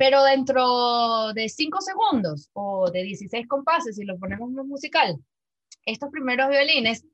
pero 0.00 0.24
dentro 0.24 1.34
de 1.34 1.50
5 1.50 1.78
segundos 1.82 2.48
o 2.54 2.90
de 2.90 3.02
16 3.02 3.46
compases, 3.46 3.96
si 3.96 4.04
lo 4.06 4.18
ponemos 4.18 4.48
en 4.56 4.66
musical, 4.66 5.18
estos 5.84 6.08
primeros 6.10 6.48
violines 6.48 7.04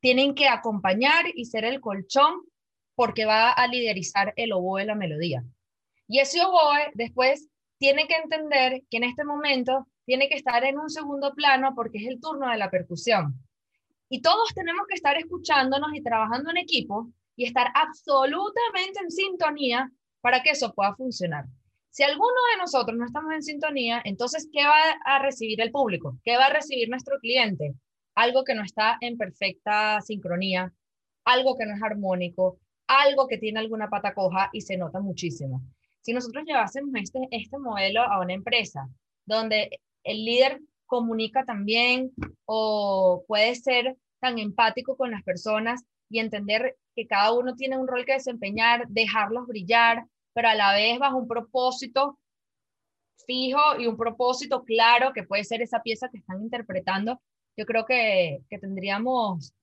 tienen 0.00 0.34
que 0.34 0.46
acompañar 0.46 1.24
y 1.34 1.46
ser 1.46 1.64
el 1.64 1.80
colchón 1.80 2.42
porque 2.94 3.24
va 3.24 3.50
a 3.50 3.66
liderizar 3.66 4.34
el 4.36 4.52
oboe 4.52 4.84
la 4.84 4.94
melodía. 4.94 5.42
Y 6.06 6.18
ese 6.18 6.44
oboe 6.44 6.90
después 6.92 7.48
tiene 7.78 8.06
que 8.06 8.16
entender 8.16 8.82
que 8.90 8.98
en 8.98 9.04
este 9.04 9.24
momento 9.24 9.88
tiene 10.04 10.28
que 10.28 10.36
estar 10.36 10.62
en 10.64 10.78
un 10.78 10.90
segundo 10.90 11.32
plano 11.32 11.72
porque 11.74 11.96
es 11.96 12.08
el 12.08 12.20
turno 12.20 12.50
de 12.50 12.58
la 12.58 12.70
percusión. 12.70 13.42
Y 14.10 14.20
todos 14.20 14.52
tenemos 14.54 14.86
que 14.86 14.96
estar 14.96 15.16
escuchándonos 15.16 15.94
y 15.94 16.02
trabajando 16.02 16.50
en 16.50 16.58
equipo 16.58 17.08
y 17.36 17.46
estar 17.46 17.68
absolutamente 17.74 19.00
en 19.02 19.10
sintonía 19.10 19.90
para 20.20 20.42
que 20.42 20.50
eso 20.50 20.74
pueda 20.74 20.94
funcionar. 20.94 21.46
Si 21.94 22.02
alguno 22.02 22.34
de 22.50 22.58
nosotros 22.58 22.98
no 22.98 23.06
estamos 23.06 23.32
en 23.34 23.42
sintonía, 23.44 24.02
entonces, 24.04 24.48
¿qué 24.52 24.64
va 24.64 24.96
a 25.04 25.20
recibir 25.20 25.60
el 25.60 25.70
público? 25.70 26.18
¿Qué 26.24 26.36
va 26.36 26.46
a 26.46 26.52
recibir 26.52 26.88
nuestro 26.88 27.20
cliente? 27.20 27.72
Algo 28.16 28.42
que 28.42 28.56
no 28.56 28.64
está 28.64 28.98
en 29.00 29.16
perfecta 29.16 30.00
sincronía, 30.00 30.72
algo 31.24 31.56
que 31.56 31.66
no 31.66 31.76
es 31.76 31.82
armónico, 31.84 32.58
algo 32.88 33.28
que 33.28 33.38
tiene 33.38 33.60
alguna 33.60 33.90
pata 33.90 34.12
coja 34.12 34.50
y 34.52 34.62
se 34.62 34.76
nota 34.76 34.98
muchísimo. 34.98 35.62
Si 36.00 36.12
nosotros 36.12 36.42
llevásemos 36.44 36.90
este, 36.96 37.28
este 37.30 37.58
modelo 37.60 38.02
a 38.02 38.20
una 38.20 38.34
empresa 38.34 38.88
donde 39.24 39.78
el 40.02 40.24
líder 40.24 40.62
comunica 40.86 41.44
también 41.44 42.10
o 42.44 43.22
puede 43.28 43.54
ser 43.54 43.96
tan 44.18 44.40
empático 44.40 44.96
con 44.96 45.12
las 45.12 45.22
personas 45.22 45.84
y 46.10 46.18
entender 46.18 46.76
que 46.96 47.06
cada 47.06 47.32
uno 47.32 47.54
tiene 47.54 47.78
un 47.78 47.86
rol 47.86 48.04
que 48.04 48.14
desempeñar, 48.14 48.88
dejarlos 48.88 49.46
brillar, 49.46 50.06
pero 50.34 50.48
a 50.48 50.54
la 50.54 50.74
vez 50.74 50.98
bajo 50.98 51.16
un 51.16 51.28
propósito 51.28 52.18
fijo 53.26 53.60
y 53.78 53.86
un 53.86 53.96
propósito 53.96 54.64
claro 54.64 55.12
que 55.14 55.22
puede 55.22 55.44
ser 55.44 55.62
esa 55.62 55.82
pieza 55.82 56.10
que 56.10 56.18
están 56.18 56.42
interpretando, 56.42 57.20
yo 57.56 57.64
creo 57.64 57.86
que, 57.86 58.40
que 58.50 58.58
tendríamos 58.58 59.54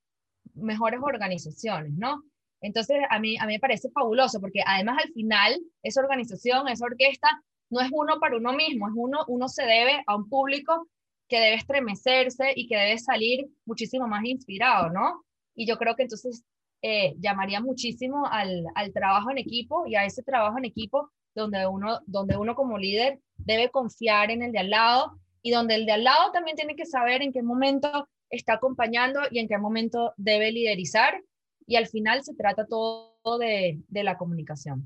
mejores 0.56 1.00
organizaciones, 1.04 1.94
¿no? 1.94 2.24
Entonces, 2.62 2.98
a 3.10 3.20
mí, 3.20 3.38
a 3.38 3.46
mí 3.46 3.54
me 3.54 3.60
parece 3.60 3.90
fabuloso, 3.90 4.40
porque 4.40 4.62
además 4.66 5.00
al 5.04 5.12
final, 5.14 5.60
esa 5.84 6.02
organización, 6.02 6.68
esa 6.68 6.86
orquesta, 6.86 7.28
no 7.70 7.82
es 7.82 7.90
uno 7.92 8.20
para 8.20 8.38
uno 8.38 8.54
mismo, 8.54 8.88
es 8.88 8.94
uno, 8.96 9.20
uno 9.28 9.48
se 9.48 9.64
debe 9.64 10.04
a 10.06 10.16
un 10.16 10.30
público 10.30 10.88
que 11.28 11.40
debe 11.40 11.56
estremecerse 11.56 12.52
y 12.56 12.68
que 12.68 12.76
debe 12.76 12.98
salir 13.00 13.48
muchísimo 13.66 14.08
más 14.08 14.24
inspirado, 14.26 14.90
¿no? 14.90 15.24
Y 15.56 15.66
yo 15.66 15.78
creo 15.78 15.96
que 15.96 16.04
entonces 16.04 16.44
eh, 16.82 17.14
llamaría 17.20 17.62
muchísimo 17.62 18.26
al, 18.26 18.66
al, 18.76 18.92
trabajo 18.92 19.32
en 19.32 19.38
equipo 19.38 19.86
y 19.86 19.96
a 19.96 20.06
ese 20.06 20.24
trabajo 20.24 20.58
en 20.58 20.66
equipo 20.66 21.12
donde 21.36 21.68
uno, 21.68 22.00
donde 22.06 22.38
uno 22.38 22.56
como 22.56 22.78
líder 22.78 23.20
debe 23.38 23.70
confiar 23.70 24.32
en 24.32 24.42
el 24.42 24.52
de 24.52 24.60
al 24.60 24.70
lado 24.70 25.20
y 25.42 25.52
donde 25.52 25.76
el 25.76 25.86
de 25.86 25.94
al 25.94 26.04
lado 26.04 26.32
también 26.32 26.56
tiene 26.56 26.76
que 26.76 26.86
saber 26.86 27.22
en 27.22 27.32
qué 27.32 27.44
momento 27.44 28.08
está 28.30 28.54
acompañando 28.54 29.22
y 29.30 29.40
en 29.40 29.48
qué 29.48 29.58
momento 29.58 30.14
debe 30.18 30.52
liderizar 30.52 31.22
y 31.68 31.76
al 31.76 31.88
final 31.88 32.24
se 32.24 32.34
trata 32.34 32.66
todo 32.66 33.38
de, 33.40 33.80
de 33.88 34.04
la 34.04 34.18
comunicación. 34.18 34.86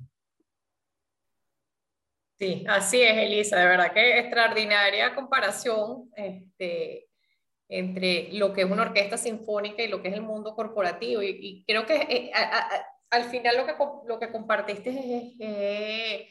Sí, 2.37 2.65
así 2.67 3.01
es, 3.01 3.15
Elisa, 3.15 3.57
de 3.57 3.65
verdad 3.65 3.93
que 3.93 4.19
extraordinaria 4.19 5.15
comparación. 5.15 6.09
Este, 6.17 7.04
entre 7.69 8.29
lo 8.33 8.53
que 8.53 8.61
es 8.61 8.69
una 8.69 8.83
orquesta 8.83 9.17
sinfónica 9.17 9.83
y 9.83 9.87
lo 9.87 10.01
que 10.01 10.09
es 10.09 10.13
el 10.13 10.21
mundo 10.21 10.55
corporativo. 10.55 11.21
Y, 11.23 11.63
creo 11.67 11.85
que 11.85 11.95
eh, 11.95 12.31
al 13.09 13.23
final 13.25 13.57
lo 13.57 13.65
que, 13.65 13.73
lo 14.07 14.19
que 14.19 14.31
compartiste 14.31 14.89
es, 14.89 16.27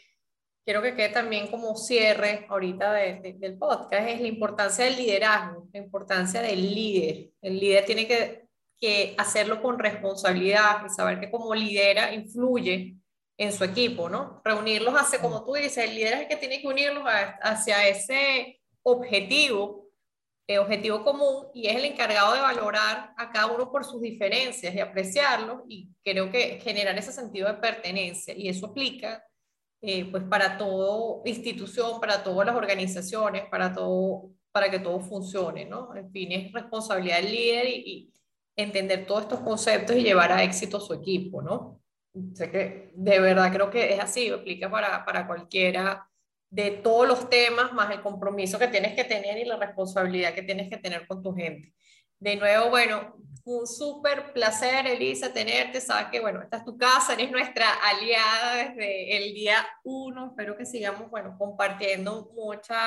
quiero 0.65 0.83
que 0.83 0.95
quede 0.95 1.11
también 1.11 1.49
como 1.49 1.77
cierre 1.77 2.47
ahorita 2.49 2.93
del 2.93 3.59
podcast, 3.59 4.09
es 4.09 4.21
la 4.21 4.29
importancia 4.29 4.85
del 4.85 4.97
liderazgo, 4.97 5.69
la 5.73 5.81
importancia 5.81 6.41
del 6.43 6.75
líder. 6.75 7.31
El 7.43 7.59
líder 7.59 7.85
tiene 7.85 8.07
que, 8.07 8.49
que 8.81 9.15
hacerlo 9.19 9.61
con 9.61 9.79
responsabilidad 9.79 10.85
y 10.87 10.91
saber 10.91 11.21
que 11.21 11.31
como 11.31 11.55
lidera 11.55 12.13
influye 12.15 12.97
en 13.37 13.53
su 13.53 13.65
equipo, 13.65 14.09
¿no? 14.09 14.41
Reunirlos 14.45 14.95
hacia, 14.95 15.21
como 15.21 15.45
tú 15.45 15.55
dices, 15.55 15.79
el 15.79 15.95
líder 15.95 16.15
es 16.15 16.21
el 16.21 16.29
que 16.29 16.37
tiene 16.37 16.61
que 16.61 16.69
unirlos 16.69 17.05
hacia 17.43 17.89
ese 17.89 18.61
objetivo 18.83 19.84
eh, 20.47 20.59
objetivo 20.59 21.03
común 21.03 21.47
y 21.55 21.69
es 21.69 21.77
el 21.77 21.87
encargado 21.87 22.35
de 22.35 22.41
valorar 22.41 23.15
a 23.17 23.31
cada 23.31 23.47
uno 23.47 23.73
por 23.73 23.85
sus 23.85 24.03
diferencias 24.03 24.75
y 24.75 24.81
apreciarlos 24.81 25.63
y 25.69 25.89
creo 26.03 26.31
que 26.31 26.61
generar 26.61 26.99
ese 26.99 27.13
sentido 27.13 27.49
de 27.49 27.55
pertenencia 27.55 28.35
y 28.37 28.49
eso 28.49 28.67
aplica 28.67 29.25
eh, 29.81 30.11
pues 30.11 30.23
para 30.25 30.57
toda 30.57 31.21
institución, 31.27 32.01
para 32.01 32.23
todas 32.23 32.47
las 32.47 32.57
organizaciones, 32.57 33.45
para, 33.51 33.73
todo, 33.73 34.31
para 34.51 34.71
que 34.71 34.79
todo 34.79 34.99
funcione, 35.01 35.67
¿no? 35.67 35.95
En 35.95 36.11
fin, 36.11 36.33
es 36.33 36.53
responsabilidad 36.53 37.19
del 37.19 37.33
líder 37.33 37.67
y, 37.69 38.11
entender 38.57 39.05
todos 39.05 39.23
estos 39.23 39.41
conceptos 39.41 39.97
y 39.97 40.03
llevar 40.05 40.31
a 40.31 40.43
éxito 40.45 40.79
su 40.79 40.95
equipo, 40.95 41.43
¿no? 41.43 41.81
Sé 42.35 42.51
que 42.51 42.93
de 42.95 43.19
verdad 43.19 43.53
creo 43.53 43.69
que 43.69 43.93
es 43.93 43.99
así, 43.99 44.31
aplica 44.31 44.71
para, 44.71 45.05
para 45.05 45.27
cualquiera 45.27 46.09
de 46.55 46.71
todos 46.71 47.09
los 47.09 47.29
temas, 47.29 47.73
más 47.73 47.91
el 47.91 48.01
compromiso 48.01 48.61
que 48.61 48.69
tienes 48.69 48.95
que 48.95 49.03
tener 49.03 49.39
y 49.39 49.45
la 49.45 49.57
responsabilidad 49.57 50.35
que 50.35 50.43
tienes 50.43 50.71
que 50.71 50.77
tener 50.77 51.05
con 51.09 51.21
tu 51.21 51.35
gente. 51.35 51.75
De 52.21 52.37
nuevo, 52.37 52.71
bueno, 52.71 53.17
un 53.43 53.67
súper 53.67 54.33
placer, 54.33 54.87
Elisa, 54.87 55.33
tenerte. 55.33 55.81
Sabes 55.81 56.11
que, 56.13 56.21
bueno, 56.21 56.41
esta 56.41 56.59
es 56.59 56.65
tu 56.65 56.79
casa, 56.79 57.15
eres 57.15 57.33
nuestra 57.33 57.67
aliada 57.83 58.69
desde 58.69 59.17
el 59.17 59.35
día 59.35 59.67
uno. 59.83 60.29
Espero 60.29 60.57
que 60.57 60.65
sigamos, 60.65 61.11
bueno, 61.11 61.35
compartiendo 61.37 62.31
muchas 62.37 62.79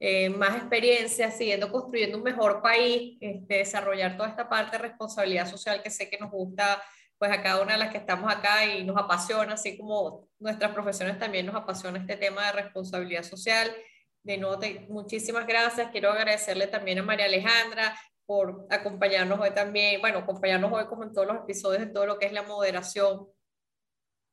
eh, 0.00 0.28
más 0.28 0.56
experiencias, 0.56 1.38
siguiendo 1.38 1.70
construyendo 1.70 2.18
un 2.18 2.24
mejor 2.24 2.60
país, 2.60 3.18
este, 3.20 3.58
desarrollar 3.58 4.16
toda 4.16 4.30
esta 4.30 4.48
parte 4.48 4.78
de 4.78 4.82
responsabilidad 4.82 5.48
social 5.48 5.80
que 5.80 5.90
sé 5.90 6.10
que 6.10 6.18
nos 6.18 6.32
gusta 6.32 6.82
pues 7.18 7.32
a 7.32 7.42
cada 7.42 7.60
una 7.62 7.72
de 7.72 7.78
las 7.78 7.90
que 7.90 7.98
estamos 7.98 8.32
acá 8.32 8.64
y 8.64 8.84
nos 8.84 8.96
apasiona, 8.96 9.54
así 9.54 9.76
como 9.76 10.28
nuestras 10.38 10.72
profesiones 10.72 11.18
también 11.18 11.46
nos 11.46 11.56
apasiona 11.56 11.98
este 11.98 12.16
tema 12.16 12.46
de 12.46 12.52
responsabilidad 12.52 13.24
social. 13.24 13.74
De 14.22 14.36
nuevo, 14.36 14.60
muchísimas 14.88 15.46
gracias. 15.46 15.90
Quiero 15.90 16.10
agradecerle 16.10 16.68
también 16.68 16.98
a 16.98 17.02
María 17.02 17.26
Alejandra 17.26 17.98
por 18.24 18.66
acompañarnos 18.70 19.40
hoy 19.40 19.50
también, 19.52 20.00
bueno, 20.00 20.18
acompañarnos 20.18 20.70
hoy 20.72 20.86
como 20.86 21.02
en 21.02 21.12
todos 21.12 21.26
los 21.26 21.38
episodios 21.38 21.80
de 21.80 21.92
todo 21.92 22.06
lo 22.06 22.18
que 22.18 22.26
es 22.26 22.32
la 22.32 22.42
moderación 22.42 23.26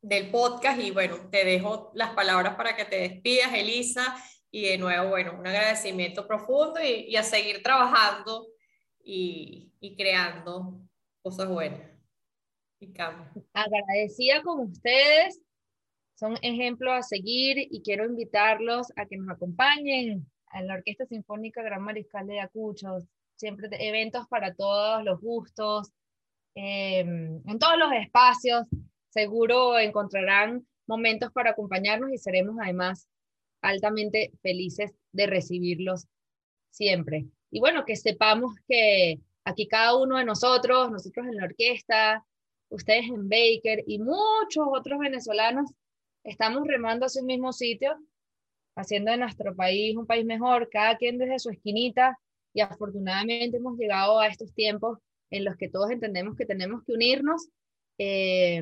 del 0.02 0.30
podcast. 0.30 0.80
Y 0.80 0.92
bueno, 0.92 1.30
te 1.32 1.46
dejo 1.46 1.92
las 1.96 2.12
palabras 2.12 2.56
para 2.56 2.76
que 2.76 2.86
te 2.86 2.98
despidas, 2.98 3.54
Elisa. 3.54 4.16
Y 4.52 4.70
de 4.70 4.78
nuevo, 4.78 5.10
bueno, 5.10 5.36
un 5.40 5.48
agradecimiento 5.48 6.28
profundo 6.28 6.82
y, 6.82 7.06
y 7.08 7.16
a 7.16 7.24
seguir 7.24 7.64
trabajando 7.64 8.46
y, 9.04 9.72
y 9.80 9.96
creando 9.96 10.82
cosas 11.22 11.48
buenas. 11.48 11.95
Agradecida 13.54 14.42
con 14.44 14.60
ustedes, 14.62 15.42
son 16.16 16.38
ejemplos 16.42 16.94
a 16.94 17.02
seguir 17.02 17.58
y 17.58 17.82
quiero 17.82 18.06
invitarlos 18.06 18.92
a 18.96 19.06
que 19.06 19.18
nos 19.18 19.30
acompañen 19.30 20.26
a 20.48 20.62
la 20.62 20.76
Orquesta 20.76 21.06
Sinfónica 21.06 21.62
Gran 21.62 21.82
Mariscal 21.82 22.28
de 22.28 22.40
Acucho, 22.40 23.00
siempre 23.36 23.68
eventos 23.86 24.28
para 24.28 24.54
todos 24.54 25.04
los 25.04 25.20
gustos, 25.20 25.92
em, 26.56 27.42
en 27.46 27.60
todos 27.60 27.78
los 27.78 27.92
espacios, 27.94 28.66
seguro 29.10 29.78
encontrarán 29.78 30.66
momentos 30.88 31.32
para 31.32 31.52
acompañarnos 31.52 32.12
y 32.12 32.18
seremos 32.18 32.56
además 32.62 33.08
altamente 33.62 34.32
felices 34.42 34.94
de 35.12 35.28
recibirlos 35.28 36.08
siempre. 36.72 37.26
Y 37.52 37.60
bueno, 37.60 37.86
que 37.86 37.96
sepamos 37.96 38.56
que 38.68 39.20
aquí 39.44 39.68
cada 39.68 39.98
uno 39.98 40.18
de 40.18 40.26
nosotros, 40.26 40.92
nosotros 40.92 41.26
en 41.28 41.36
la 41.38 41.46
orquesta, 41.46 42.26
ustedes 42.70 43.06
en 43.06 43.30
Baker 43.30 43.84
y 43.88 44.00
muchos 44.00 44.66
otros 44.72 45.00
venezolanos, 45.00 45.72
estamos 46.24 46.68
remando 46.68 47.06
hacia 47.06 47.20
el 47.20 47.26
mismo 47.26 47.54
sitio, 47.54 47.98
haciendo 48.76 49.12
de 49.12 49.18
nuestro 49.18 49.56
país 49.56 49.96
un 49.96 50.06
país 50.06 50.26
mejor, 50.26 50.70
cada 50.70 50.98
quien 50.98 51.18
desde 51.18 51.40
su 51.40 51.50
esquinita, 51.50 52.18
y 52.54 52.62
afortunadamente 52.62 53.58
hemos 53.58 53.78
llegado 53.78 54.20
a 54.20 54.28
estos 54.28 54.54
tiempos 54.54 55.00
en 55.30 55.44
los 55.44 55.56
que 55.58 55.70
todos 55.70 55.92
entendemos 55.92 56.36
que 56.36 56.46
tenemos 56.46 56.84
que 56.86 56.94
unirnos, 56.94 57.50
eh, 57.98 58.62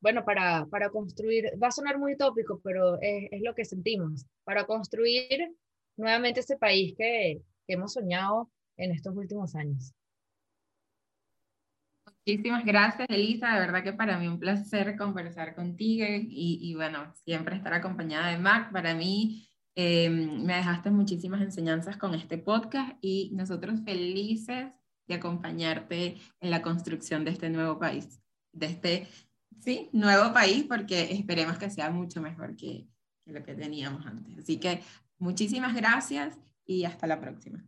bueno, 0.00 0.24
para, 0.24 0.66
para 0.66 0.90
construir, 0.90 1.46
va 1.60 1.68
a 1.68 1.72
sonar 1.72 1.98
muy 1.98 2.16
tópico, 2.16 2.60
pero 2.62 3.00
es, 3.00 3.28
es, 3.32 3.40
lo 3.42 3.54
que 3.54 3.64
sentimos, 3.64 4.26
para 4.44 4.64
construir 4.64 5.54
nuevamente 5.96 6.40
ese 6.40 6.56
país 6.56 6.94
que, 6.96 7.40
que 7.66 7.74
hemos 7.74 7.94
soñado 7.94 8.50
en 8.76 8.92
estos 8.92 9.16
últimos 9.16 9.54
años. 9.54 9.92
Muchísimas 12.28 12.62
gracias, 12.66 13.08
Elisa. 13.08 13.54
De 13.54 13.60
verdad 13.60 13.82
que 13.82 13.94
para 13.94 14.18
mí 14.18 14.28
un 14.28 14.38
placer 14.38 14.98
conversar 14.98 15.54
contigo 15.54 16.04
y, 16.06 16.58
y 16.60 16.74
bueno, 16.74 17.10
siempre 17.24 17.56
estar 17.56 17.72
acompañada 17.72 18.28
de 18.28 18.36
Mac. 18.36 18.70
Para 18.70 18.94
mí 18.94 19.48
eh, 19.74 20.10
me 20.10 20.56
dejaste 20.56 20.90
muchísimas 20.90 21.40
enseñanzas 21.40 21.96
con 21.96 22.14
este 22.14 22.36
podcast 22.36 22.98
y 23.00 23.30
nosotros 23.32 23.80
felices 23.82 24.66
de 25.06 25.14
acompañarte 25.14 26.18
en 26.40 26.50
la 26.50 26.60
construcción 26.60 27.24
de 27.24 27.30
este 27.30 27.48
nuevo 27.48 27.78
país, 27.78 28.20
de 28.52 28.66
este, 28.66 29.08
sí, 29.58 29.88
nuevo 29.94 30.34
país, 30.34 30.64
porque 30.64 31.14
esperemos 31.14 31.56
que 31.56 31.70
sea 31.70 31.88
mucho 31.88 32.20
mejor 32.20 32.56
que, 32.56 32.86
que 33.24 33.32
lo 33.32 33.42
que 33.42 33.54
teníamos 33.54 34.04
antes. 34.04 34.36
Así 34.36 34.58
que 34.58 34.82
muchísimas 35.16 35.74
gracias 35.74 36.38
y 36.66 36.84
hasta 36.84 37.06
la 37.06 37.18
próxima. 37.22 37.64